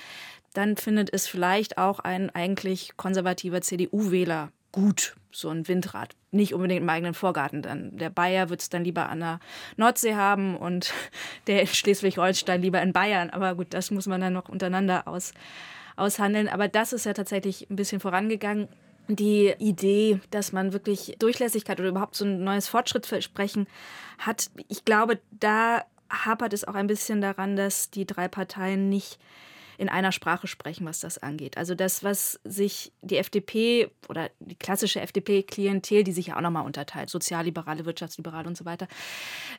[0.54, 6.16] dann findet es vielleicht auch ein eigentlich konservativer CDU-Wähler gut, so ein Windrad.
[6.32, 7.62] Nicht unbedingt im eigenen Vorgarten.
[7.62, 9.38] Dann der Bayer wird es dann lieber an der
[9.76, 10.92] Nordsee haben und
[11.46, 13.30] der in Schleswig-Holstein lieber in Bayern.
[13.30, 15.32] Aber gut, das muss man dann noch untereinander aus,
[15.94, 16.48] aushandeln.
[16.48, 18.66] Aber das ist ja tatsächlich ein bisschen vorangegangen.
[19.06, 23.68] Die Idee, dass man wirklich Durchlässigkeit oder überhaupt so ein neues Fortschrittsversprechen
[24.18, 29.20] hat, ich glaube, da hapert es auch ein bisschen daran, dass die drei Parteien nicht
[29.78, 31.56] in einer Sprache sprechen, was das angeht.
[31.56, 36.64] Also das, was sich die FDP oder die klassische FDP-Klientel, die sich ja auch nochmal
[36.64, 38.88] unterteilt, Sozialliberale, Wirtschaftsliberale und so weiter,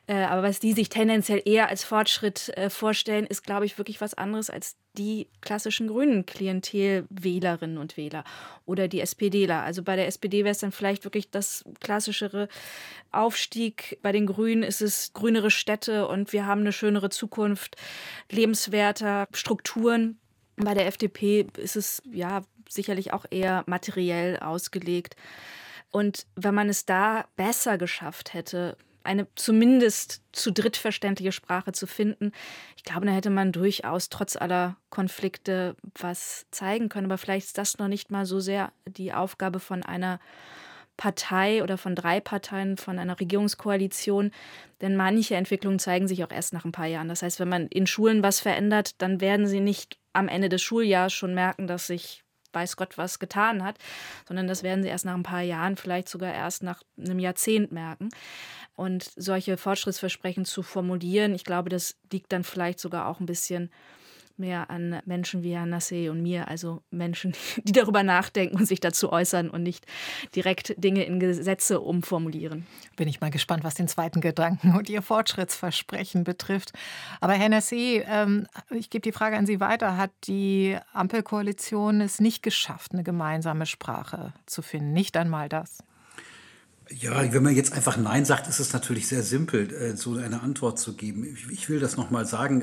[0.06, 4.00] äh, aber was die sich tendenziell eher als Fortschritt äh, vorstellen, ist, glaube ich, wirklich
[4.00, 8.24] was anderes als die klassischen grünen Klientel-Wählerinnen und Wähler
[8.64, 9.62] oder die SPDler.
[9.62, 12.48] Also bei der SPD wäre es dann vielleicht wirklich das klassischere
[13.12, 13.98] Aufstieg.
[14.02, 17.76] Bei den Grünen ist es grünere Städte und wir haben eine schönere Zukunft,
[18.30, 20.18] lebenswerter Strukturen.
[20.56, 25.16] Bei der FDP ist es ja sicherlich auch eher materiell ausgelegt.
[25.90, 31.86] Und wenn man es da besser geschafft hätte, eine zumindest zu dritt verständliche Sprache zu
[31.86, 32.32] finden.
[32.76, 37.06] Ich glaube, da hätte man durchaus trotz aller Konflikte was zeigen können.
[37.06, 40.20] Aber vielleicht ist das noch nicht mal so sehr die Aufgabe von einer
[40.96, 44.30] Partei oder von drei Parteien, von einer Regierungskoalition.
[44.80, 47.08] Denn manche Entwicklungen zeigen sich auch erst nach ein paar Jahren.
[47.08, 50.62] Das heißt, wenn man in Schulen was verändert, dann werden sie nicht am Ende des
[50.62, 52.24] Schuljahres schon merken, dass sich
[52.56, 53.78] weiß Gott was getan hat,
[54.26, 57.70] sondern das werden sie erst nach ein paar Jahren, vielleicht sogar erst nach einem Jahrzehnt
[57.70, 58.08] merken.
[58.74, 63.70] Und solche Fortschrittsversprechen zu formulieren, ich glaube, das liegt dann vielleicht sogar auch ein bisschen
[64.38, 68.80] mehr an Menschen wie Herrn Nassé und mir, also Menschen, die darüber nachdenken und sich
[68.80, 69.86] dazu äußern und nicht
[70.34, 72.66] direkt Dinge in Gesetze umformulieren.
[72.96, 76.72] Bin ich mal gespannt, was den zweiten Gedanken und Ihr Fortschrittsversprechen betrifft.
[77.20, 79.96] Aber Herr Nassé, ähm, ich gebe die Frage an Sie weiter.
[79.96, 84.92] Hat die Ampelkoalition es nicht geschafft, eine gemeinsame Sprache zu finden?
[84.92, 85.78] Nicht einmal das?
[86.88, 90.40] Ja, wenn man jetzt einfach Nein sagt, ist es natürlich sehr simpel, äh, so eine
[90.42, 91.36] Antwort zu geben.
[91.50, 92.62] Ich will das nochmal sagen.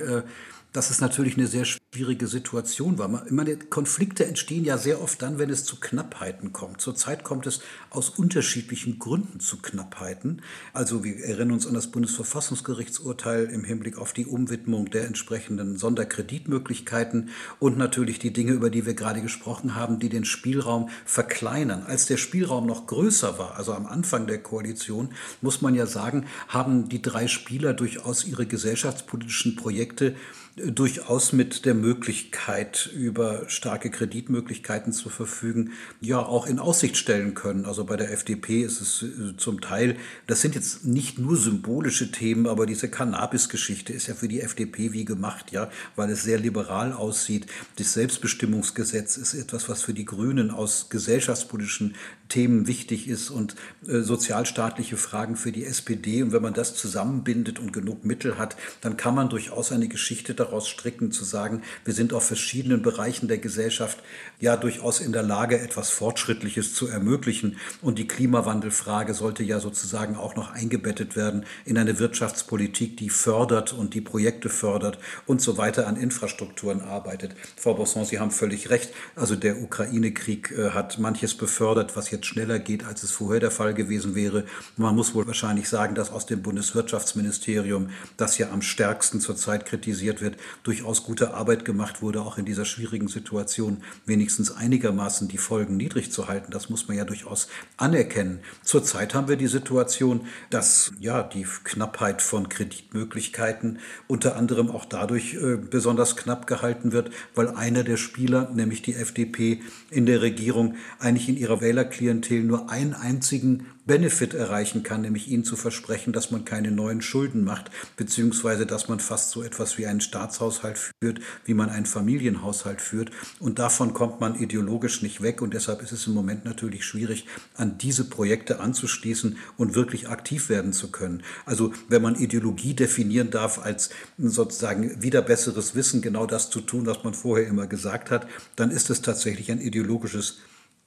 [0.74, 3.08] Dass es natürlich eine sehr schwierige Situation war.
[3.08, 6.82] Meine, Konflikte entstehen ja sehr oft dann, wenn es zu Knappheiten kommt.
[6.82, 10.42] Zurzeit kommt es aus unterschiedlichen Gründen zu Knappheiten.
[10.74, 17.30] Also wir erinnern uns an das Bundesverfassungsgerichtsurteil im Hinblick auf die Umwidmung der entsprechenden Sonderkreditmöglichkeiten
[17.60, 21.84] und natürlich die Dinge, über die wir gerade gesprochen haben, die den Spielraum verkleinern.
[21.84, 25.10] Als der Spielraum noch größer war, also am Anfang der Koalition,
[25.42, 30.16] muss man ja sagen, haben die drei Spieler durchaus ihre gesellschaftspolitischen Projekte
[30.56, 37.66] durchaus mit der Möglichkeit, über starke Kreditmöglichkeiten zu verfügen, ja auch in Aussicht stellen können.
[37.66, 42.12] Also bei der FDP ist es äh, zum Teil, das sind jetzt nicht nur symbolische
[42.12, 46.38] Themen, aber diese Cannabis-Geschichte ist ja für die FDP wie gemacht, ja, weil es sehr
[46.38, 47.48] liberal aussieht.
[47.78, 51.96] Das Selbstbestimmungsgesetz ist etwas, was für die Grünen aus gesellschaftspolitischen
[52.30, 53.56] Themen wichtig ist und
[53.88, 56.22] äh, sozialstaatliche Fragen für die SPD.
[56.22, 60.36] Und wenn man das zusammenbindet und genug Mittel hat, dann kann man durchaus eine Geschichte
[60.44, 64.00] daraus stricken, zu sagen, wir sind auf verschiedenen Bereichen der Gesellschaft
[64.40, 67.58] ja durchaus in der Lage, etwas Fortschrittliches zu ermöglichen.
[67.82, 73.74] Und die Klimawandelfrage sollte ja sozusagen auch noch eingebettet werden in eine Wirtschaftspolitik, die fördert
[73.74, 77.36] und die Projekte fördert und so weiter an Infrastrukturen arbeitet.
[77.56, 78.92] Frau Bosson, Sie haben völlig recht.
[79.16, 83.40] Also der Ukraine-Krieg äh, hat manches befördert, was jetzt jetzt schneller geht, als es vorher
[83.40, 84.46] der Fall gewesen wäre.
[84.78, 90.22] Man muss wohl wahrscheinlich sagen, dass aus dem Bundeswirtschaftsministerium, das ja am stärksten zurzeit kritisiert
[90.22, 95.38] wird, wird, durchaus gute Arbeit gemacht wurde, auch in dieser schwierigen Situation wenigstens einigermaßen die
[95.38, 96.52] Folgen niedrig zu halten.
[96.52, 98.40] Das muss man ja durchaus anerkennen.
[98.64, 105.36] Zurzeit haben wir die Situation, dass ja die Knappheit von Kreditmöglichkeiten unter anderem auch dadurch
[105.36, 110.76] äh, besonders knapp gehalten wird, weil einer der Spieler, nämlich die FDP in der Regierung,
[111.00, 116.32] eigentlich in ihrer Wählerklientel nur einen einzigen Benefit erreichen kann, nämlich ihnen zu versprechen, dass
[116.32, 121.20] man keine neuen Schulden macht, beziehungsweise dass man fast so etwas wie einen Staatshaushalt führt,
[121.46, 123.12] wie man einen Familienhaushalt führt.
[123.40, 125.42] Und davon kommt man ideologisch nicht weg.
[125.42, 130.50] Und deshalb ist es im Moment natürlich schwierig, an diese Projekte anzuschließen und wirklich aktiv
[130.50, 131.24] werden zu können.
[131.46, 136.86] Also wenn man Ideologie definieren darf als sozusagen wieder besseres Wissen, genau das zu tun,
[136.86, 140.38] was man vorher immer gesagt hat, dann ist es tatsächlich ein ideologisches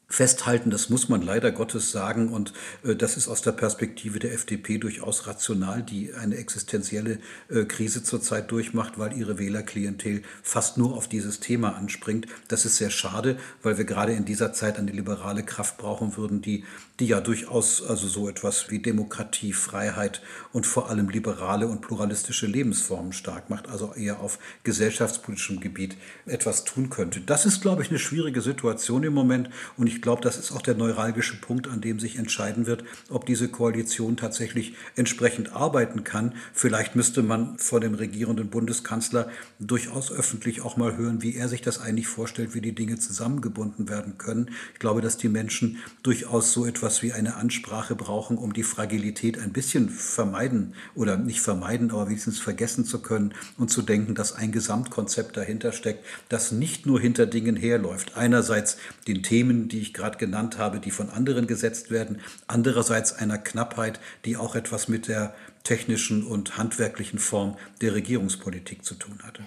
[0.08, 0.70] festhalten.
[0.70, 2.28] Das muss man leider Gottes sagen.
[2.28, 2.52] Und
[2.84, 8.02] äh, das ist aus der Perspektive der FDP durchaus rational, die eine existenzielle äh, Krise
[8.02, 12.26] zurzeit durchmacht, weil ihre Wählerklientel fast nur auf dieses Thema anspringt.
[12.48, 16.40] Das ist sehr schade, weil wir gerade in dieser Zeit eine liberale Kraft brauchen würden,
[16.40, 16.64] die,
[17.00, 22.46] die ja durchaus also so etwas wie Demokratie, Freiheit und vor allem liberale und pluralistische
[22.46, 27.20] Lebensformen stark macht, also eher auf gesellschaftspolitischem Gebiet etwas tun könnte.
[27.20, 29.50] Das ist, glaube ich, eine schwierige Situation im Moment.
[29.76, 32.84] Und ich ich glaube, das ist auch der neuralgische Punkt, an dem sich entscheiden wird,
[33.08, 36.34] ob diese Koalition tatsächlich entsprechend arbeiten kann.
[36.52, 41.62] Vielleicht müsste man vor dem regierenden Bundeskanzler durchaus öffentlich auch mal hören, wie er sich
[41.62, 44.50] das eigentlich vorstellt, wie die Dinge zusammengebunden werden können.
[44.74, 49.38] Ich glaube, dass die Menschen durchaus so etwas wie eine Ansprache brauchen, um die Fragilität
[49.38, 54.34] ein bisschen vermeiden oder nicht vermeiden, aber wenigstens vergessen zu können und zu denken, dass
[54.34, 58.14] ein Gesamtkonzept dahinter steckt, das nicht nur hinter Dingen herläuft.
[58.14, 58.76] Einerseits
[59.08, 64.00] den Themen, die ich gerade genannt habe, die von anderen gesetzt werden, andererseits einer Knappheit,
[64.24, 69.42] die auch etwas mit der technischen und handwerklichen Form der Regierungspolitik zu tun hatte.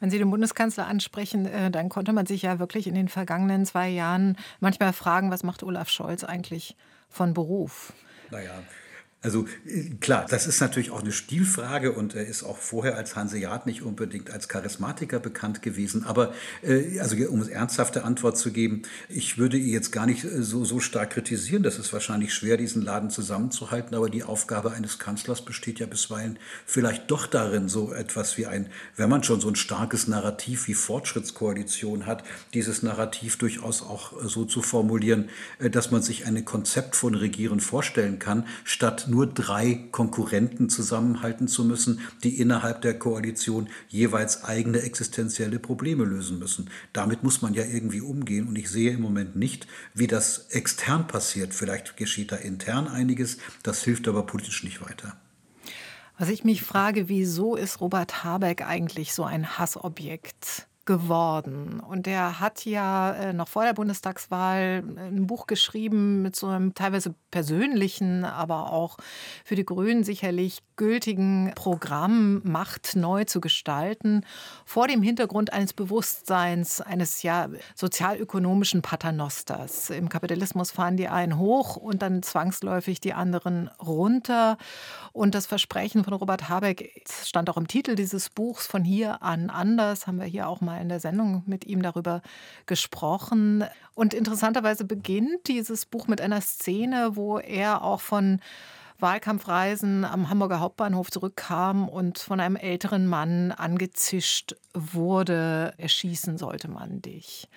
[0.00, 3.66] Wenn Sie den Bundeskanzler ansprechen, äh, dann konnte man sich ja wirklich in den vergangenen
[3.66, 6.76] zwei Jahren manchmal fragen, was macht Olaf Scholz eigentlich
[7.08, 7.92] von Beruf?
[8.30, 8.52] Naja,
[9.24, 13.16] also äh, klar, das ist natürlich auch eine Stilfrage und er ist auch vorher als
[13.16, 16.04] Hanseat nicht unbedingt als Charismatiker bekannt gewesen.
[16.04, 20.24] Aber äh, also um eine ernsthafte Antwort zu geben, ich würde ihn jetzt gar nicht
[20.24, 21.62] äh, so, so stark kritisieren.
[21.62, 23.96] Das ist wahrscheinlich schwer, diesen Laden zusammenzuhalten.
[23.96, 28.66] Aber die Aufgabe eines Kanzlers besteht ja bisweilen vielleicht doch darin, so etwas wie ein,
[28.96, 34.44] wenn man schon so ein starkes Narrativ wie Fortschrittskoalition hat, dieses Narrativ durchaus auch so
[34.44, 40.68] zu formulieren, dass man sich ein Konzept von Regieren vorstellen kann, statt nur drei Konkurrenten
[40.68, 46.68] zusammenhalten zu müssen, die innerhalb der Koalition jeweils eigene existenzielle Probleme lösen müssen.
[46.92, 51.06] Damit muss man ja irgendwie umgehen und ich sehe im Moment nicht, wie das extern
[51.06, 51.54] passiert.
[51.54, 55.16] Vielleicht geschieht da intern einiges, das hilft aber politisch nicht weiter.
[56.18, 60.66] Was ich mich frage, wieso ist Robert Habeck eigentlich so ein Hassobjekt?
[60.86, 61.80] Geworden.
[61.80, 66.46] Und er hat ja äh, noch vor der Bundestagswahl äh, ein Buch geschrieben mit so
[66.46, 68.98] einem teilweise persönlichen, aber auch
[69.44, 74.24] für die Grünen sicherlich gültigen Programm, Macht neu zu gestalten,
[74.64, 79.90] vor dem Hintergrund eines Bewusstseins, eines ja sozialökonomischen Paternosters.
[79.90, 84.58] Im Kapitalismus fahren die einen hoch und dann zwangsläufig die anderen runter.
[85.12, 89.48] Und das Versprechen von Robert Habeck stand auch im Titel dieses Buchs, von hier an
[89.48, 92.22] anders, haben wir hier auch mal mal in der Sendung mit ihm darüber
[92.66, 93.64] gesprochen.
[93.94, 98.40] Und interessanterweise beginnt dieses Buch mit einer Szene, wo er auch von
[98.98, 107.02] Wahlkampfreisen am Hamburger Hauptbahnhof zurückkam und von einem älteren Mann angezischt wurde, erschießen sollte man
[107.02, 107.48] dich.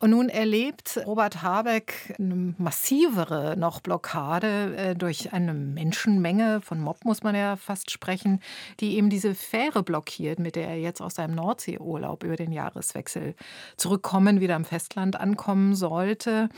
[0.00, 7.04] Und nun erlebt Robert Habeck eine massivere noch Blockade äh, durch eine Menschenmenge, von Mob
[7.04, 8.40] muss man ja fast sprechen,
[8.78, 13.34] die eben diese Fähre blockiert, mit der er jetzt aus seinem Nordseeurlaub über den Jahreswechsel
[13.76, 16.48] zurückkommen, wieder am Festland ankommen sollte.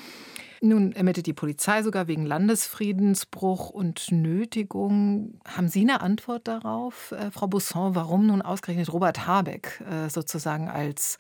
[0.63, 5.41] Nun ermittelt die Polizei sogar wegen Landesfriedensbruch und Nötigung.
[5.49, 10.69] Haben Sie eine Antwort darauf, äh, Frau Busson, warum nun ausgerechnet Robert Habeck äh, sozusagen
[10.69, 11.17] als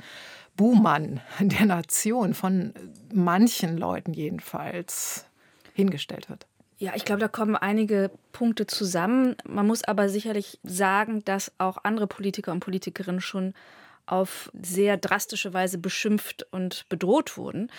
[0.56, 2.74] Buhmann der Nation von
[3.12, 5.26] manchen Leuten jedenfalls
[5.74, 6.46] hingestellt wird.
[6.78, 9.36] Ja, ich glaube, da kommen einige Punkte zusammen.
[9.46, 13.52] Man muss aber sicherlich sagen, dass auch andere Politiker und Politikerinnen schon
[14.06, 17.70] auf sehr drastische Weise beschimpft und bedroht wurden.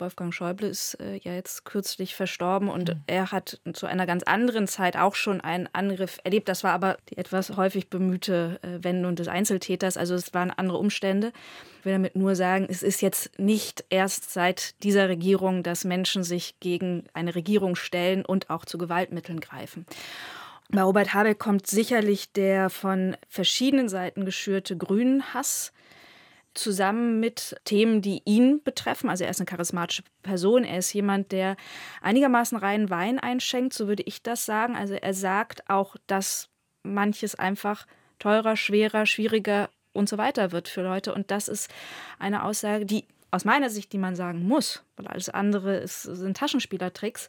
[0.00, 3.00] Wolfgang Schäuble ist äh, ja jetzt kürzlich verstorben und mhm.
[3.06, 6.48] er hat zu einer ganz anderen Zeit auch schon einen Angriff erlebt.
[6.48, 9.96] Das war aber die etwas häufig bemühte äh, Wendung des Einzeltäters.
[9.96, 11.32] Also es waren andere Umstände.
[11.78, 16.22] Ich will damit nur sagen, es ist jetzt nicht erst seit dieser Regierung, dass Menschen
[16.22, 19.86] sich gegen eine Regierung stellen und auch zu Gewaltmitteln greifen.
[20.70, 25.72] Bei Robert Habeck kommt sicherlich der von verschiedenen Seiten geschürte Grünenhass
[26.58, 29.08] zusammen mit Themen, die ihn betreffen.
[29.08, 31.56] Also er ist eine charismatische Person, er ist jemand, der
[32.02, 34.76] einigermaßen reinen Wein einschenkt, so würde ich das sagen.
[34.76, 36.48] Also er sagt auch, dass
[36.82, 37.86] manches einfach
[38.18, 41.14] teurer, schwerer, schwieriger und so weiter wird für Leute.
[41.14, 41.70] Und das ist
[42.18, 46.36] eine Aussage, die aus meiner Sicht, die man sagen muss, weil alles andere ist, sind
[46.36, 47.28] Taschenspielertricks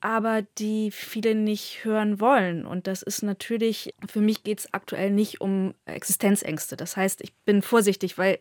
[0.00, 2.64] aber die viele nicht hören wollen.
[2.64, 6.76] Und das ist natürlich, für mich geht es aktuell nicht um Existenzängste.
[6.76, 8.38] Das heißt, ich bin vorsichtig, weil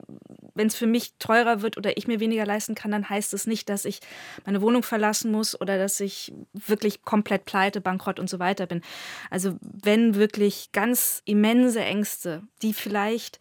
[0.55, 3.47] wenn es für mich teurer wird oder ich mir weniger leisten kann, dann heißt es
[3.47, 3.99] nicht, dass ich
[4.45, 8.81] meine Wohnung verlassen muss oder dass ich wirklich komplett pleite, bankrott und so weiter bin.
[9.29, 13.39] Also wenn wirklich ganz immense Ängste, die vielleicht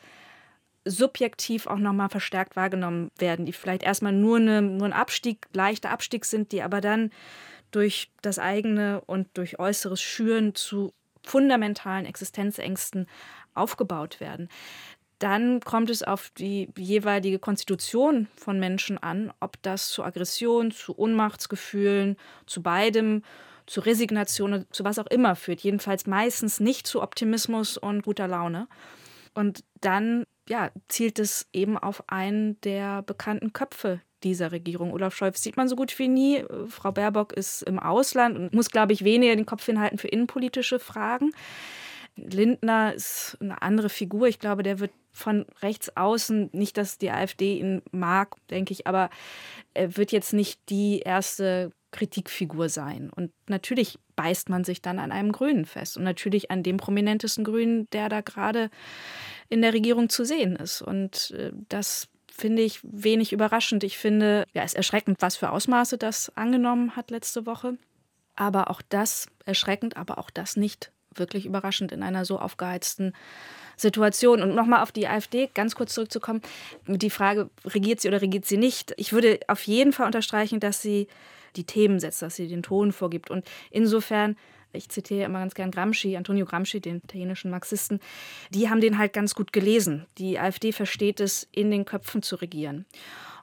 [0.84, 5.90] subjektiv auch nochmal verstärkt wahrgenommen werden, die vielleicht erstmal nur, eine, nur ein Abstieg, leichter
[5.90, 7.10] Abstieg sind, die aber dann
[7.70, 10.92] durch das eigene und durch äußeres Schüren zu
[11.22, 13.06] fundamentalen Existenzängsten
[13.54, 14.48] aufgebaut werden.
[15.18, 20.96] Dann kommt es auf die jeweilige Konstitution von Menschen an, ob das zu Aggression, zu
[20.96, 22.16] Ohnmachtsgefühlen,
[22.46, 23.22] zu beidem,
[23.66, 25.60] zu Resignation, zu was auch immer führt.
[25.60, 28.68] Jedenfalls meistens nicht zu Optimismus und guter Laune.
[29.34, 34.92] Und dann ja, zielt es eben auf einen der bekannten Köpfe dieser Regierung.
[34.92, 36.44] Olaf Scholz sieht man so gut wie nie.
[36.68, 40.78] Frau Baerbock ist im Ausland und muss, glaube ich, weniger den Kopf hinhalten für innenpolitische
[40.78, 41.32] Fragen.
[42.16, 44.26] Lindner ist eine andere Figur.
[44.28, 48.86] Ich glaube, der wird von rechts außen, nicht, dass die AfD ihn mag, denke ich,
[48.86, 49.10] aber
[49.74, 53.10] er wird jetzt nicht die erste Kritikfigur sein.
[53.10, 57.44] Und natürlich beißt man sich dann an einem Grünen fest und natürlich an dem prominentesten
[57.44, 58.70] Grünen, der da gerade
[59.48, 60.82] in der Regierung zu sehen ist.
[60.82, 62.08] Und äh, das
[62.38, 63.84] finde ich wenig überraschend.
[63.84, 67.76] Ich finde, ja, es ist erschreckend, was für Ausmaße das angenommen hat letzte Woche.
[68.36, 73.12] Aber auch das erschreckend, aber auch das nicht wirklich überraschend in einer so aufgeheizten
[73.76, 74.42] Situation.
[74.42, 76.42] Und nochmal auf die AfD ganz kurz zurückzukommen.
[76.86, 78.94] Die Frage, regiert sie oder regiert sie nicht?
[78.96, 81.08] Ich würde auf jeden Fall unterstreichen, dass sie
[81.56, 83.30] die Themen setzt, dass sie den Ton vorgibt.
[83.30, 84.36] Und insofern
[84.72, 88.00] ich zitiere immer ganz gern Gramsci, Antonio Gramsci, den italienischen Marxisten,
[88.50, 90.06] die haben den halt ganz gut gelesen.
[90.18, 92.86] Die AfD versteht es, in den Köpfen zu regieren.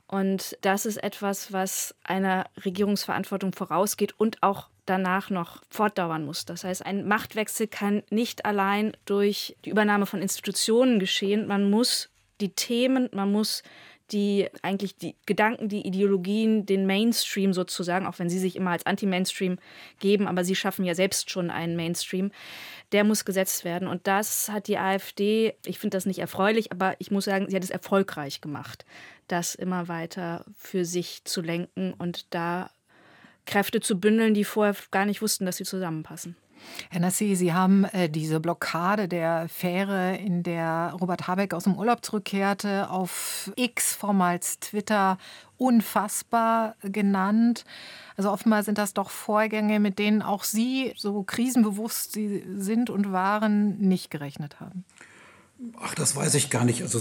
[0.07, 6.45] Und das ist etwas, was einer Regierungsverantwortung vorausgeht und auch danach noch fortdauern muss.
[6.45, 11.47] Das heißt, ein Machtwechsel kann nicht allein durch die Übernahme von Institutionen geschehen.
[11.47, 12.09] Man muss
[12.39, 13.63] die Themen, man muss
[14.11, 18.85] die eigentlich die Gedanken, die Ideologien, den Mainstream sozusagen, auch wenn sie sich immer als
[18.85, 19.57] Anti-Mainstream
[19.99, 22.31] geben, aber sie schaffen ja selbst schon einen Mainstream,
[22.91, 23.87] der muss gesetzt werden.
[23.87, 27.55] Und das hat die AfD, ich finde das nicht erfreulich, aber ich muss sagen, sie
[27.55, 28.85] hat es erfolgreich gemacht,
[29.27, 32.69] das immer weiter für sich zu lenken und da
[33.45, 36.35] Kräfte zu bündeln, die vorher gar nicht wussten, dass sie zusammenpassen.
[36.89, 41.75] Herr Nassi, Sie haben äh, diese Blockade der Fähre, in der Robert Habeck aus dem
[41.77, 45.17] Urlaub zurückkehrte, auf X, vormals Twitter,
[45.57, 47.65] unfassbar genannt.
[48.17, 53.11] Also offenbar sind das doch Vorgänge, mit denen auch Sie, so krisenbewusst Sie sind und
[53.11, 54.85] waren, nicht gerechnet haben.
[55.79, 56.81] Ach, das weiß ich gar nicht.
[56.81, 56.99] Also,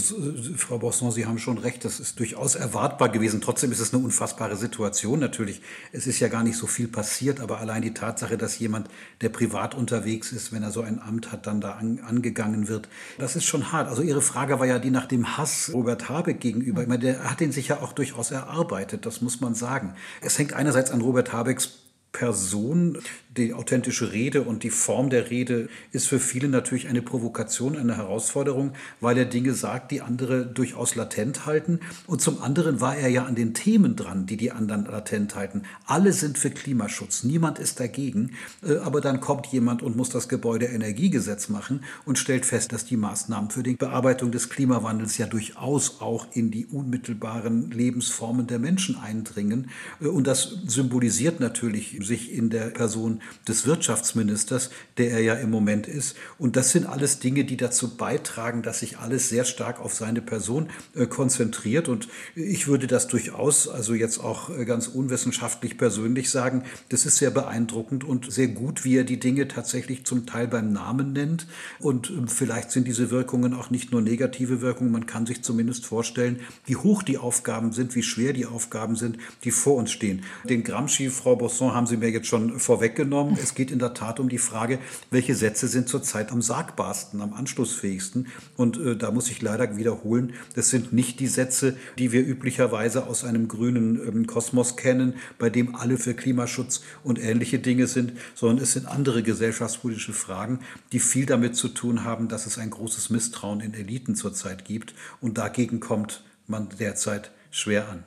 [0.56, 3.40] Frau Bosson, Sie haben schon recht, das ist durchaus erwartbar gewesen.
[3.40, 5.60] Trotzdem ist es eine unfassbare Situation natürlich.
[5.92, 8.88] Es ist ja gar nicht so viel passiert, aber allein die Tatsache, dass jemand,
[9.20, 12.88] der privat unterwegs ist, wenn er so ein Amt hat, dann da an, angegangen wird,
[13.18, 13.88] das ist schon hart.
[13.88, 16.82] Also Ihre Frage war ja die nach dem Hass Robert Habeck gegenüber.
[16.82, 19.94] Ich meine, der hat den sich ja auch durchaus erarbeitet, das muss man sagen.
[20.20, 21.83] Es hängt einerseits an Robert Habecks
[22.14, 22.98] Person.
[23.36, 27.96] Die authentische Rede und die Form der Rede ist für viele natürlich eine Provokation, eine
[27.96, 31.80] Herausforderung, weil er Dinge sagt, die andere durchaus latent halten.
[32.06, 35.62] Und zum anderen war er ja an den Themen dran, die die anderen latent halten.
[35.84, 38.30] Alle sind für Klimaschutz, niemand ist dagegen.
[38.62, 42.96] Äh, aber dann kommt jemand und muss das Gebäudeenergiegesetz machen und stellt fest, dass die
[42.96, 48.96] Maßnahmen für die Bearbeitung des Klimawandels ja durchaus auch in die unmittelbaren Lebensformen der Menschen
[48.96, 49.70] eindringen.
[50.00, 55.50] Äh, und das symbolisiert natürlich sich in der Person des Wirtschaftsministers, der er ja im
[55.50, 56.16] Moment ist.
[56.38, 60.22] Und das sind alles Dinge, die dazu beitragen, dass sich alles sehr stark auf seine
[60.22, 61.88] Person äh, konzentriert.
[61.88, 67.18] Und ich würde das durchaus, also jetzt auch äh, ganz unwissenschaftlich persönlich sagen, das ist
[67.18, 71.46] sehr beeindruckend und sehr gut, wie er die Dinge tatsächlich zum Teil beim Namen nennt.
[71.80, 74.92] Und äh, vielleicht sind diese Wirkungen auch nicht nur negative Wirkungen.
[74.92, 79.18] Man kann sich zumindest vorstellen, wie hoch die Aufgaben sind, wie schwer die Aufgaben sind,
[79.44, 80.22] die vor uns stehen.
[80.44, 83.38] Den Gramsci, Frau Bosson, haben Sie Sie mir jetzt schon vorweggenommen.
[83.40, 84.80] Es geht in der Tat um die Frage,
[85.12, 88.26] welche Sätze sind zurzeit am sagbarsten, am anschlussfähigsten.
[88.56, 93.06] Und äh, da muss ich leider wiederholen, das sind nicht die Sätze, die wir üblicherweise
[93.06, 98.14] aus einem grünen ähm, Kosmos kennen, bei dem alle für Klimaschutz und ähnliche Dinge sind,
[98.34, 100.58] sondern es sind andere gesellschaftspolitische Fragen,
[100.90, 104.96] die viel damit zu tun haben, dass es ein großes Misstrauen in Eliten zurzeit gibt.
[105.20, 108.02] Und dagegen kommt man derzeit schwer an.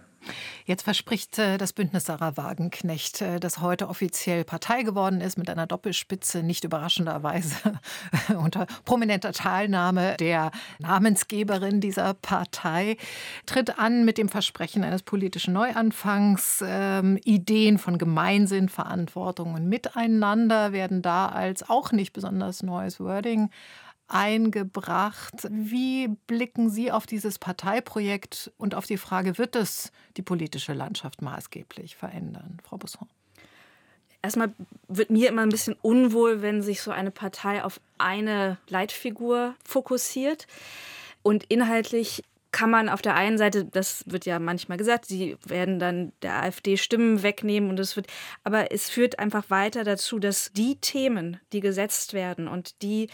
[0.66, 5.50] Jetzt verspricht äh, das Bündnis Sarah Wagenknecht, äh, das heute offiziell Partei geworden ist, mit
[5.50, 7.80] einer Doppelspitze, nicht überraschenderweise
[8.38, 12.98] unter prominenter Teilnahme der Namensgeberin dieser Partei,
[13.46, 16.64] tritt an mit dem Versprechen eines politischen Neuanfangs.
[16.66, 23.50] Ähm, Ideen von Gemeinsinn, Verantwortung und Miteinander werden da als auch nicht besonders neues Wording
[24.08, 25.48] eingebracht.
[25.50, 31.22] Wie blicken Sie auf dieses Parteiprojekt und auf die Frage, wird es die politische Landschaft
[31.22, 33.08] maßgeblich verändern, Frau Busson?
[34.22, 34.54] Erstmal
[34.88, 40.48] wird mir immer ein bisschen unwohl, wenn sich so eine Partei auf eine Leitfigur fokussiert.
[41.22, 45.80] Und inhaltlich kann man auf der einen Seite, das wird ja manchmal gesagt, sie werden
[45.80, 48.08] dann der AfD Stimmen wegnehmen und es wird,
[48.44, 53.10] aber es führt einfach weiter dazu, dass die Themen, die gesetzt werden und die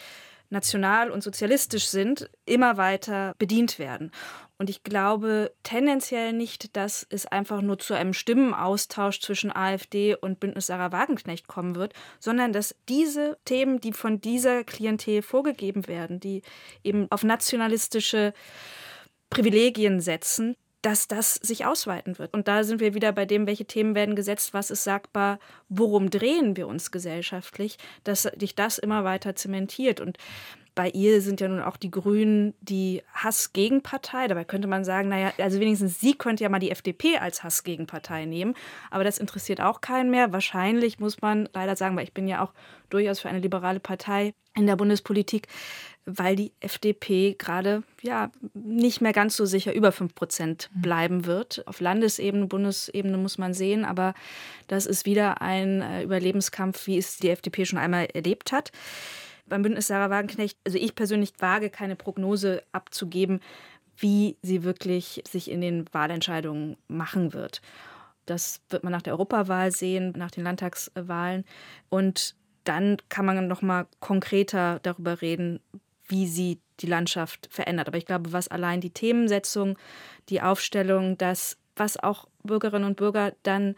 [0.53, 4.11] national und sozialistisch sind, immer weiter bedient werden.
[4.57, 10.39] Und ich glaube tendenziell nicht, dass es einfach nur zu einem Stimmenaustausch zwischen AfD und
[10.39, 16.21] Bündnis Sarah Wagenknecht kommen wird, sondern dass diese Themen, die von dieser Klientel vorgegeben werden,
[16.21, 16.43] die
[16.83, 18.33] eben auf nationalistische
[19.29, 22.34] Privilegien setzen, dass das sich ausweiten wird.
[22.34, 26.09] Und da sind wir wieder bei dem, welche Themen werden gesetzt, was ist sagbar, worum
[26.09, 30.01] drehen wir uns gesellschaftlich, dass sich das immer weiter zementiert.
[30.01, 30.17] Und
[30.75, 34.27] bei ihr sind ja nun auch die Grünen die Hassgegenpartei.
[34.27, 38.25] Dabei könnte man sagen, naja, also wenigstens sie könnte ja mal die FDP als Hassgegenpartei
[38.25, 38.53] nehmen.
[38.91, 40.34] Aber das interessiert auch keinen mehr.
[40.34, 42.53] Wahrscheinlich muss man leider sagen, weil ich bin ja auch
[42.89, 45.47] durchaus für eine liberale Partei in der Bundespolitik,
[46.05, 50.81] weil die FDP gerade ja nicht mehr ganz so sicher über 5 Prozent mhm.
[50.81, 51.65] bleiben wird.
[51.67, 54.13] Auf Landesebene, Bundesebene muss man sehen, aber
[54.67, 58.71] das ist wieder ein äh, Überlebenskampf, wie es die FDP schon einmal erlebt hat.
[59.47, 63.39] Beim Bündnis Sarah Wagenknecht, also ich persönlich wage keine Prognose abzugeben,
[63.97, 67.61] wie sie wirklich sich in den Wahlentscheidungen machen wird.
[68.25, 71.43] Das wird man nach der Europawahl sehen, nach den Landtagswahlen.
[71.89, 75.59] Und dann kann man noch mal konkreter darüber reden,
[76.07, 77.87] wie sie die Landschaft verändert.
[77.87, 79.77] Aber ich glaube, was allein die Themensetzung,
[80.29, 83.75] die Aufstellung, das, was auch Bürgerinnen und Bürger dann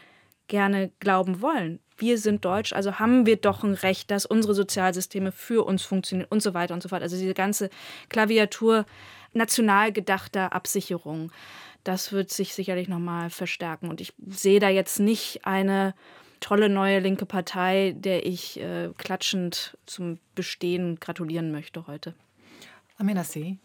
[0.48, 1.80] gerne glauben wollen.
[1.98, 6.28] Wir sind deutsch, also haben wir doch ein Recht, dass unsere Sozialsysteme für uns funktionieren
[6.30, 7.02] und so weiter und so fort.
[7.02, 7.70] Also diese ganze
[8.10, 8.86] Klaviatur
[9.34, 11.32] national gedachter Absicherung,
[11.84, 13.90] das wird sich sicherlich nochmal verstärken.
[13.90, 15.94] Und ich sehe da jetzt nicht eine
[16.46, 22.14] tolle neue linke Partei, der ich äh, klatschend zum Bestehen gratulieren möchte heute.
[23.00, 23.58] Amina C.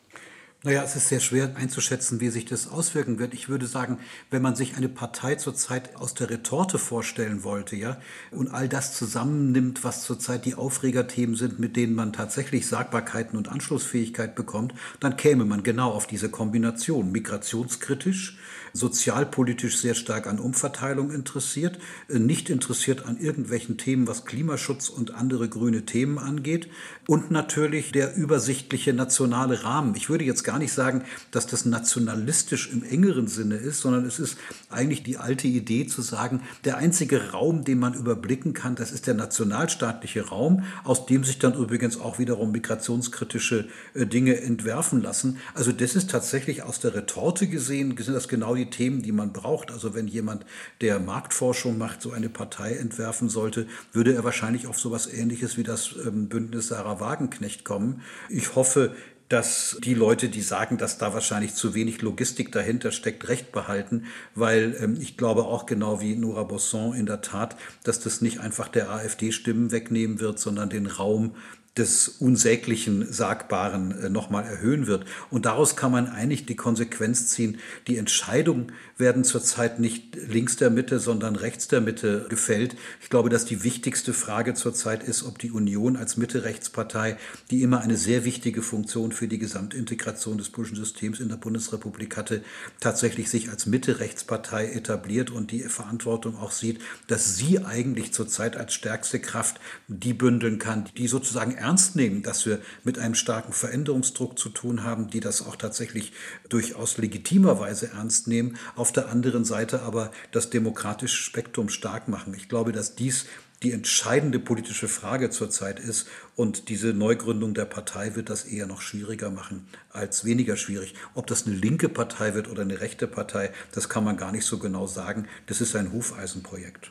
[0.63, 3.35] Naja, es ist sehr schwer einzuschätzen, wie sich das auswirken wird.
[3.35, 3.99] Ich würde sagen,
[4.31, 7.99] wenn man sich eine Partei zurzeit aus der Retorte vorstellen wollte, ja,
[8.31, 13.49] und all das zusammennimmt, was zurzeit die Aufregerthemen sind, mit denen man tatsächlich Sagbarkeiten und
[13.49, 17.13] Anschlussfähigkeit bekommt, dann käme man genau auf diese Kombination.
[17.13, 18.39] Migrationskritisch,
[18.73, 25.15] sozialpolitisch sehr stark an Umverteilung interessiert, äh, nicht interessiert an irgendwelchen Themen, was Klimaschutz und
[25.15, 26.69] andere grüne Themen angeht
[27.07, 29.95] und natürlich der übersichtliche nationale Rahmen.
[29.95, 34.19] Ich würde jetzt gar nicht sagen, dass das nationalistisch im engeren Sinne ist, sondern es
[34.19, 34.37] ist
[34.69, 39.07] eigentlich die alte Idee zu sagen, der einzige Raum, den man überblicken kann, das ist
[39.07, 45.39] der nationalstaatliche Raum, aus dem sich dann übrigens auch wiederum migrationskritische äh, Dinge entwerfen lassen.
[45.55, 49.33] Also das ist tatsächlich aus der Retorte gesehen, sind das genau die Themen, die man
[49.33, 49.71] braucht.
[49.71, 50.45] Also wenn jemand,
[50.81, 55.63] der Marktforschung macht, so eine Partei entwerfen sollte, würde er wahrscheinlich auf sowas ähnliches wie
[55.63, 58.03] das ähm, Bündnis Sarah Wagenknecht kommen.
[58.29, 58.95] Ich hoffe,
[59.31, 64.07] dass die Leute, die sagen, dass da wahrscheinlich zu wenig Logistik dahinter steckt, recht behalten,
[64.35, 68.41] weil ähm, ich glaube auch genau wie Nora Bosson in der Tat, dass das nicht
[68.41, 71.37] einfach der AfD Stimmen wegnehmen wird, sondern den Raum
[71.77, 75.05] des unsäglichen Sagbaren äh, nochmal erhöhen wird.
[75.31, 80.71] Und daraus kann man eigentlich die Konsequenz ziehen, die Entscheidungen werden zurzeit nicht links der
[80.71, 82.77] Mitte, sondern rechts der Mitte gefällt.
[83.01, 87.17] Ich glaube, dass die wichtigste Frage zurzeit ist, ob die Union als Mitte-Rechtspartei,
[87.51, 92.17] die immer eine sehr wichtige Funktion für die Gesamtintegration des politischen Systems in der Bundesrepublik
[92.17, 92.43] hatte,
[92.79, 98.75] tatsächlich sich als Mitte-Rechtspartei etabliert und die Verantwortung auch sieht, dass sie eigentlich zurzeit als
[98.75, 104.39] stärkste Kraft die bündeln kann, die sozusagen ernst nehmen, dass wir mit einem starken Veränderungsdruck
[104.39, 106.13] zu tun haben, die das auch tatsächlich
[106.49, 112.35] durchaus legitimerweise ernst nehmen, auf der anderen Seite aber das demokratische Spektrum stark machen.
[112.35, 113.27] Ich glaube, dass dies
[113.63, 116.09] die entscheidende politische Frage zurzeit ist.
[116.35, 120.95] Und diese Neugründung der Partei wird das eher noch schwieriger machen als weniger schwierig.
[121.15, 124.47] Ob das eine linke Partei wird oder eine rechte Partei, das kann man gar nicht
[124.47, 125.27] so genau sagen.
[125.47, 126.91] Das ist ein Hufeisenprojekt.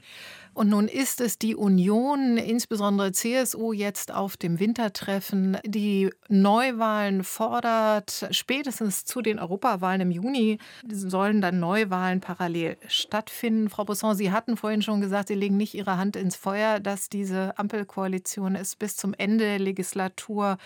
[0.60, 8.28] Und nun ist es die Union, insbesondere CSU, jetzt auf dem Wintertreffen, die Neuwahlen fordert.
[8.32, 13.70] Spätestens zu den Europawahlen im Juni sollen dann Neuwahlen parallel stattfinden.
[13.70, 17.08] Frau Bosson, Sie hatten vorhin schon gesagt, Sie legen nicht Ihre Hand ins Feuer, dass
[17.08, 20.58] diese Ampelkoalition es bis zum Ende der Legislatur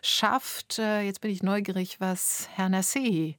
[0.00, 0.78] schafft.
[0.78, 3.36] Äh, jetzt bin ich neugierig, was Herr Nassei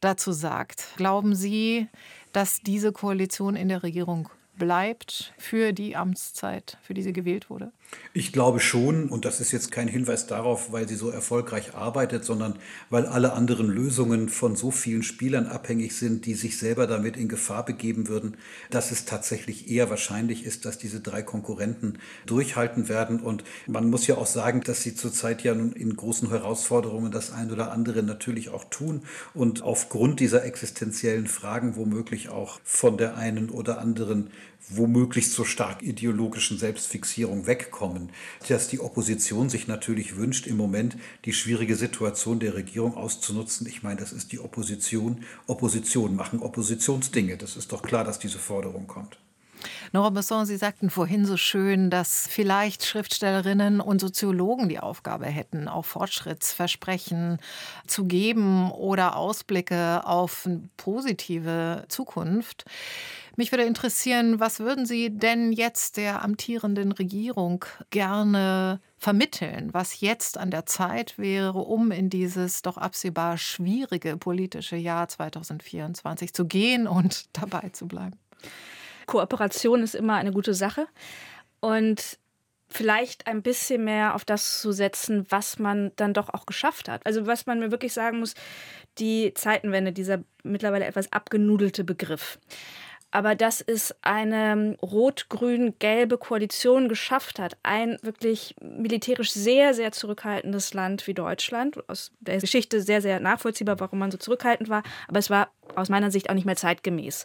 [0.00, 0.94] dazu sagt.
[0.96, 1.88] Glauben Sie,
[2.32, 7.72] dass diese Koalition in der Regierung bleibt für die Amtszeit, für die sie gewählt wurde?
[8.18, 12.24] Ich glaube schon, und das ist jetzt kein Hinweis darauf, weil sie so erfolgreich arbeitet,
[12.24, 12.58] sondern
[12.88, 17.28] weil alle anderen Lösungen von so vielen Spielern abhängig sind, die sich selber damit in
[17.28, 18.38] Gefahr begeben würden,
[18.70, 23.20] dass es tatsächlich eher wahrscheinlich ist, dass diese drei Konkurrenten durchhalten werden.
[23.20, 27.32] Und man muss ja auch sagen, dass sie zurzeit ja nun in großen Herausforderungen das
[27.32, 29.02] ein oder andere natürlich auch tun
[29.34, 34.30] und aufgrund dieser existenziellen Fragen womöglich auch von der einen oder anderen
[34.68, 38.10] womöglich zur stark ideologischen Selbstfixierung wegkommen,
[38.48, 43.66] dass die Opposition sich natürlich wünscht, im Moment die schwierige Situation der Regierung auszunutzen.
[43.66, 45.24] Ich meine, das ist die Opposition.
[45.46, 47.36] Opposition machen Oppositionsdinge.
[47.36, 49.18] Das ist doch klar, dass diese Forderung kommt.
[49.92, 55.68] Nora Besson, Sie sagten vorhin so schön, dass vielleicht Schriftstellerinnen und Soziologen die Aufgabe hätten,
[55.68, 57.38] auch Fortschrittsversprechen
[57.86, 62.64] zu geben oder Ausblicke auf eine positive Zukunft.
[63.38, 70.38] Mich würde interessieren, was würden Sie denn jetzt der amtierenden Regierung gerne vermitteln, was jetzt
[70.38, 76.86] an der Zeit wäre, um in dieses doch absehbar schwierige politische Jahr 2024 zu gehen
[76.86, 78.18] und dabei zu bleiben?
[79.04, 80.86] Kooperation ist immer eine gute Sache
[81.60, 82.18] und
[82.68, 87.04] vielleicht ein bisschen mehr auf das zu setzen, was man dann doch auch geschafft hat.
[87.04, 88.34] Also was man mir wirklich sagen muss,
[88.98, 92.38] die Zeitenwende, dieser mittlerweile etwas abgenudelte Begriff
[93.16, 101.06] aber dass es eine rot-grün-gelbe Koalition geschafft hat, ein wirklich militärisch sehr, sehr zurückhaltendes Land
[101.06, 105.30] wie Deutschland, aus der Geschichte sehr, sehr nachvollziehbar, warum man so zurückhaltend war, aber es
[105.30, 107.24] war aus meiner Sicht auch nicht mehr zeitgemäß,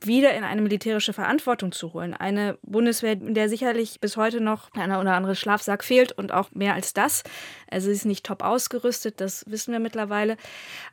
[0.00, 2.14] wieder in eine militärische Verantwortung zu holen.
[2.14, 6.50] Eine Bundeswehr, in der sicherlich bis heute noch einer oder andere Schlafsack fehlt und auch
[6.52, 7.24] mehr als das.
[7.70, 10.38] Also sie ist nicht top ausgerüstet, das wissen wir mittlerweile.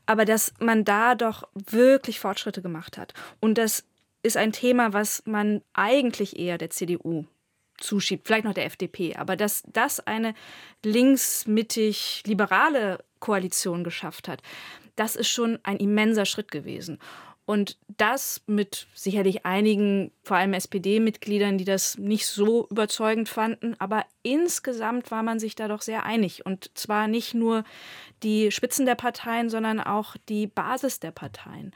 [0.05, 3.85] Aber dass man da doch wirklich Fortschritte gemacht hat und dass
[4.23, 7.25] ist ein Thema, was man eigentlich eher der CDU
[7.77, 9.15] zuschiebt, vielleicht noch der FDP.
[9.15, 10.35] Aber dass das eine
[10.83, 14.41] linksmittig-liberale Koalition geschafft hat,
[14.95, 16.99] das ist schon ein immenser Schritt gewesen.
[17.45, 23.73] Und das mit sicherlich einigen, vor allem SPD-Mitgliedern, die das nicht so überzeugend fanden.
[23.79, 26.45] Aber insgesamt war man sich da doch sehr einig.
[26.45, 27.63] Und zwar nicht nur
[28.21, 31.71] die Spitzen der Parteien, sondern auch die Basis der Parteien.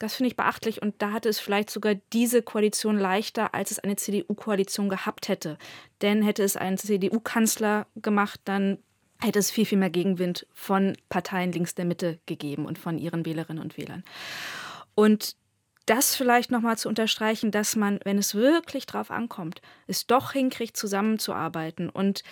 [0.00, 3.78] Das finde ich beachtlich und da hatte es vielleicht sogar diese Koalition leichter, als es
[3.78, 5.58] eine CDU-Koalition gehabt hätte.
[6.00, 8.78] Denn hätte es einen CDU-Kanzler gemacht, dann
[9.20, 13.26] hätte es viel, viel mehr Gegenwind von Parteien links der Mitte gegeben und von ihren
[13.26, 14.02] Wählerinnen und Wählern.
[14.94, 15.36] Und
[15.84, 20.78] das vielleicht nochmal zu unterstreichen, dass man, wenn es wirklich drauf ankommt, es doch hinkriegt,
[20.78, 22.22] zusammenzuarbeiten und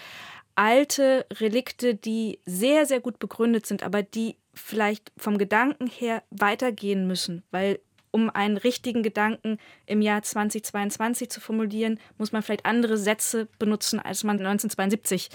[0.59, 7.07] alte Relikte, die sehr, sehr gut begründet sind, aber die vielleicht vom Gedanken her weitergehen
[7.07, 7.79] müssen, weil
[8.11, 14.01] um einen richtigen Gedanken im Jahr 2022 zu formulieren, muss man vielleicht andere Sätze benutzen,
[14.01, 15.29] als man 1972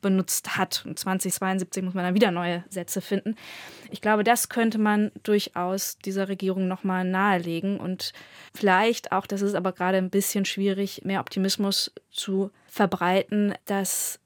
[0.00, 0.82] benutzt hat.
[0.86, 3.36] Und 2072 muss man dann wieder neue Sätze finden.
[3.90, 8.12] Ich glaube, das könnte man durchaus dieser Regierung nochmal nahelegen und
[8.54, 14.18] vielleicht auch, das ist aber gerade ein bisschen schwierig, mehr Optimismus zu verbreiten, dass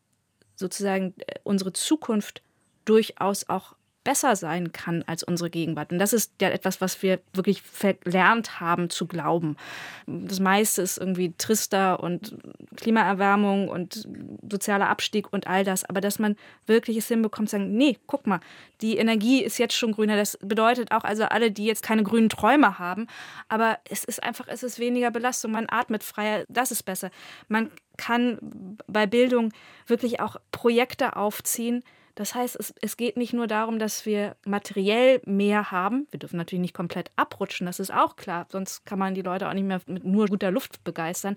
[0.58, 2.42] sozusagen äh, unsere Zukunft
[2.84, 3.76] durchaus auch
[4.08, 5.92] besser sein kann als unsere Gegenwart.
[5.92, 9.58] Und das ist ja etwas, was wir wirklich verlernt haben zu glauben.
[10.06, 12.34] Das meiste ist irgendwie trister und
[12.76, 14.08] Klimaerwärmung und
[14.50, 15.84] sozialer Abstieg und all das.
[15.84, 18.40] Aber dass man wirklich es hinbekommt, sagen, nee, guck mal,
[18.80, 20.16] die Energie ist jetzt schon grüner.
[20.16, 23.08] Das bedeutet auch, also alle, die jetzt keine grünen Träume haben,
[23.50, 25.52] aber es ist einfach, es ist weniger Belastung.
[25.52, 27.10] Man atmet freier, das ist besser.
[27.48, 28.38] Man kann
[28.86, 29.52] bei Bildung
[29.86, 31.84] wirklich auch Projekte aufziehen,
[32.18, 36.08] das heißt, es, es geht nicht nur darum, dass wir materiell mehr haben.
[36.10, 38.48] Wir dürfen natürlich nicht komplett abrutschen, das ist auch klar.
[38.50, 41.36] Sonst kann man die Leute auch nicht mehr mit nur guter Luft begeistern.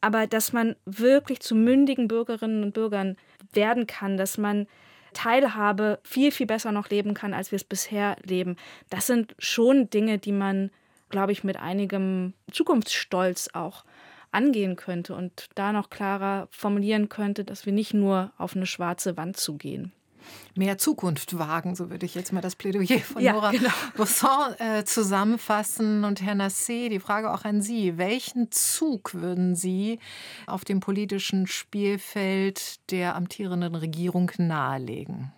[0.00, 3.16] aber dass man wirklich zu mündigen Bürgerinnen und Bürgern
[3.54, 4.68] werden kann, dass man
[5.14, 8.56] Teilhabe viel, viel besser noch leben kann, als wir es bisher leben.
[8.90, 10.70] Das sind schon Dinge, die man,
[11.08, 13.84] glaube ich, mit einigem Zukunftsstolz auch
[14.30, 19.16] angehen könnte und da noch klarer formulieren könnte, dass wir nicht nur auf eine schwarze
[19.16, 19.92] Wand zugehen
[20.54, 23.70] mehr Zukunft wagen, so würde ich jetzt mal das Plädoyer von ja, Nora genau.
[23.96, 26.04] Bosson äh, zusammenfassen.
[26.04, 27.98] Und Herr Nassé, die Frage auch an Sie.
[27.98, 29.98] Welchen Zug würden Sie
[30.46, 35.32] auf dem politischen Spielfeld der amtierenden Regierung nahelegen?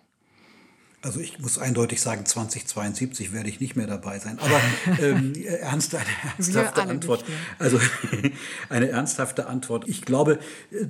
[1.07, 4.39] Also ich muss eindeutig sagen, 2072 werde ich nicht mehr dabei sein.
[4.39, 4.59] Aber
[5.01, 6.05] ähm, ernst, eine
[6.37, 7.23] ernsthafte Antwort.
[7.59, 7.79] Also
[8.69, 9.87] eine ernsthafte Antwort.
[9.87, 10.37] Ich glaube,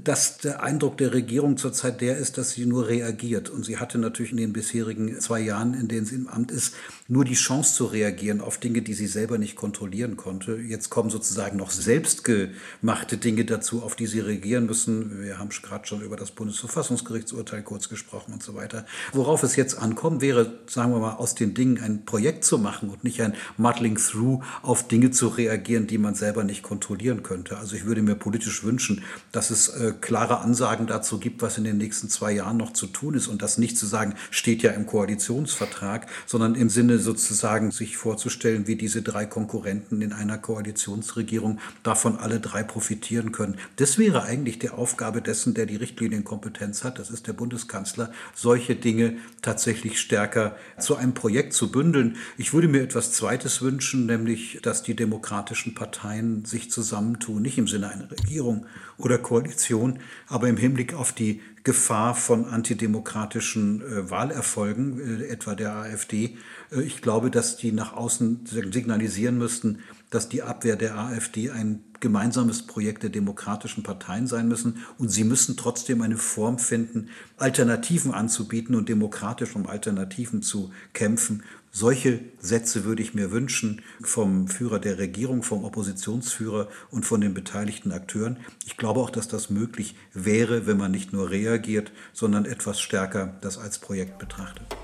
[0.03, 3.51] dass der Eindruck der Regierung zurzeit der ist, dass sie nur reagiert.
[3.51, 6.73] Und sie hatte natürlich in den bisherigen zwei Jahren, in denen sie im Amt ist,
[7.07, 10.57] nur die Chance zu reagieren auf Dinge, die sie selber nicht kontrollieren konnte.
[10.57, 15.23] Jetzt kommen sozusagen noch selbstgemachte Dinge dazu, auf die sie reagieren müssen.
[15.23, 18.85] Wir haben gerade schon über das Bundesverfassungsgerichtsurteil kurz gesprochen und so weiter.
[19.13, 22.89] Worauf es jetzt ankommt, wäre, sagen wir mal, aus den Dingen ein Projekt zu machen
[22.89, 27.57] und nicht ein Muddling Through auf Dinge zu reagieren, die man selber nicht kontrollieren könnte.
[27.57, 31.63] Also ich würde mir politisch wünschen, dass es äh, klare Ansagen dazu gibt, was in
[31.63, 34.71] den nächsten zwei Jahren noch zu tun ist und das nicht zu sagen, steht ja
[34.71, 41.59] im Koalitionsvertrag, sondern im Sinne sozusagen sich vorzustellen, wie diese drei Konkurrenten in einer Koalitionsregierung
[41.83, 43.57] davon alle drei profitieren können.
[43.77, 48.75] Das wäre eigentlich die Aufgabe dessen, der die Richtlinienkompetenz hat, das ist der Bundeskanzler, solche
[48.75, 52.17] Dinge tatsächlich stärker zu einem Projekt zu bündeln.
[52.37, 57.67] Ich würde mir etwas Zweites wünschen, nämlich, dass die demokratischen Parteien sich zusammentun, nicht im
[57.67, 58.65] Sinne einer Regierung
[58.97, 65.75] oder Koalition, aber im Hinblick auf die Gefahr von antidemokratischen äh, Wahlerfolgen, äh, etwa der
[65.75, 66.37] AfD.
[66.71, 71.83] Äh, ich glaube, dass die nach außen signalisieren müssten, dass die Abwehr der AfD ein
[71.99, 78.13] gemeinsames Projekt der demokratischen Parteien sein müssen und sie müssen trotzdem eine Form finden, Alternativen
[78.13, 81.43] anzubieten und demokratisch um Alternativen zu kämpfen.
[81.71, 87.33] Solche Sätze würde ich mir wünschen vom Führer der Regierung, vom Oppositionsführer und von den
[87.33, 88.37] beteiligten Akteuren.
[88.65, 93.37] Ich glaube auch, dass das möglich wäre, wenn man nicht nur reagiert, sondern etwas stärker
[93.41, 94.75] das als Projekt betrachtet.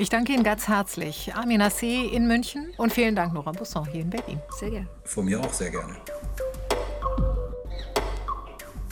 [0.00, 1.34] Ich danke Ihnen ganz herzlich.
[1.34, 2.06] Amina C.
[2.06, 4.40] in München und vielen Dank, Nora Busson hier in Berlin.
[4.56, 4.88] Sehr gerne.
[5.02, 5.96] Von mir auch sehr gerne.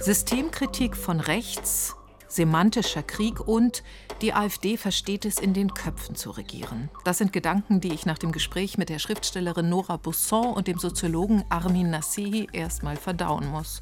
[0.01, 1.95] Systemkritik von rechts,
[2.27, 3.85] semantischer Krieg und
[4.21, 6.91] die AfD versteht es, in den Köpfen zu regieren.
[7.05, 10.79] Das sind Gedanken, die ich nach dem Gespräch mit der Schriftstellerin Nora Busson und dem
[10.79, 13.81] Soziologen Armin Nasehi erstmal verdauen muss.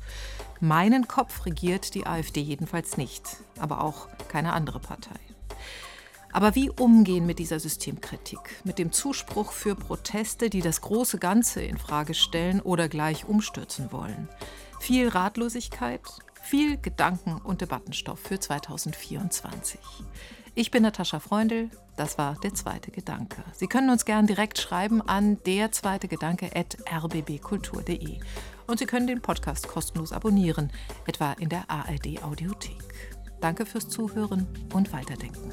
[0.60, 5.18] Meinen Kopf regiert die AfD jedenfalls nicht, aber auch keine andere Partei.
[6.34, 11.62] Aber wie umgehen mit dieser Systemkritik, mit dem Zuspruch für Proteste, die das große Ganze
[11.62, 14.28] in Frage stellen oder gleich umstürzen wollen?
[14.80, 16.00] Viel Ratlosigkeit,
[16.42, 19.78] viel Gedanken- und Debattenstoff für 2024.
[20.56, 23.44] Ich bin Natascha Freundl, das war der zweite Gedanke.
[23.52, 28.18] Sie können uns gern direkt schreiben an der zweite Gedanke rbbkultur.de.
[28.66, 30.72] Und Sie können den Podcast kostenlos abonnieren,
[31.06, 32.82] etwa in der ARD Audiothek.
[33.40, 35.52] Danke fürs Zuhören und Weiterdenken.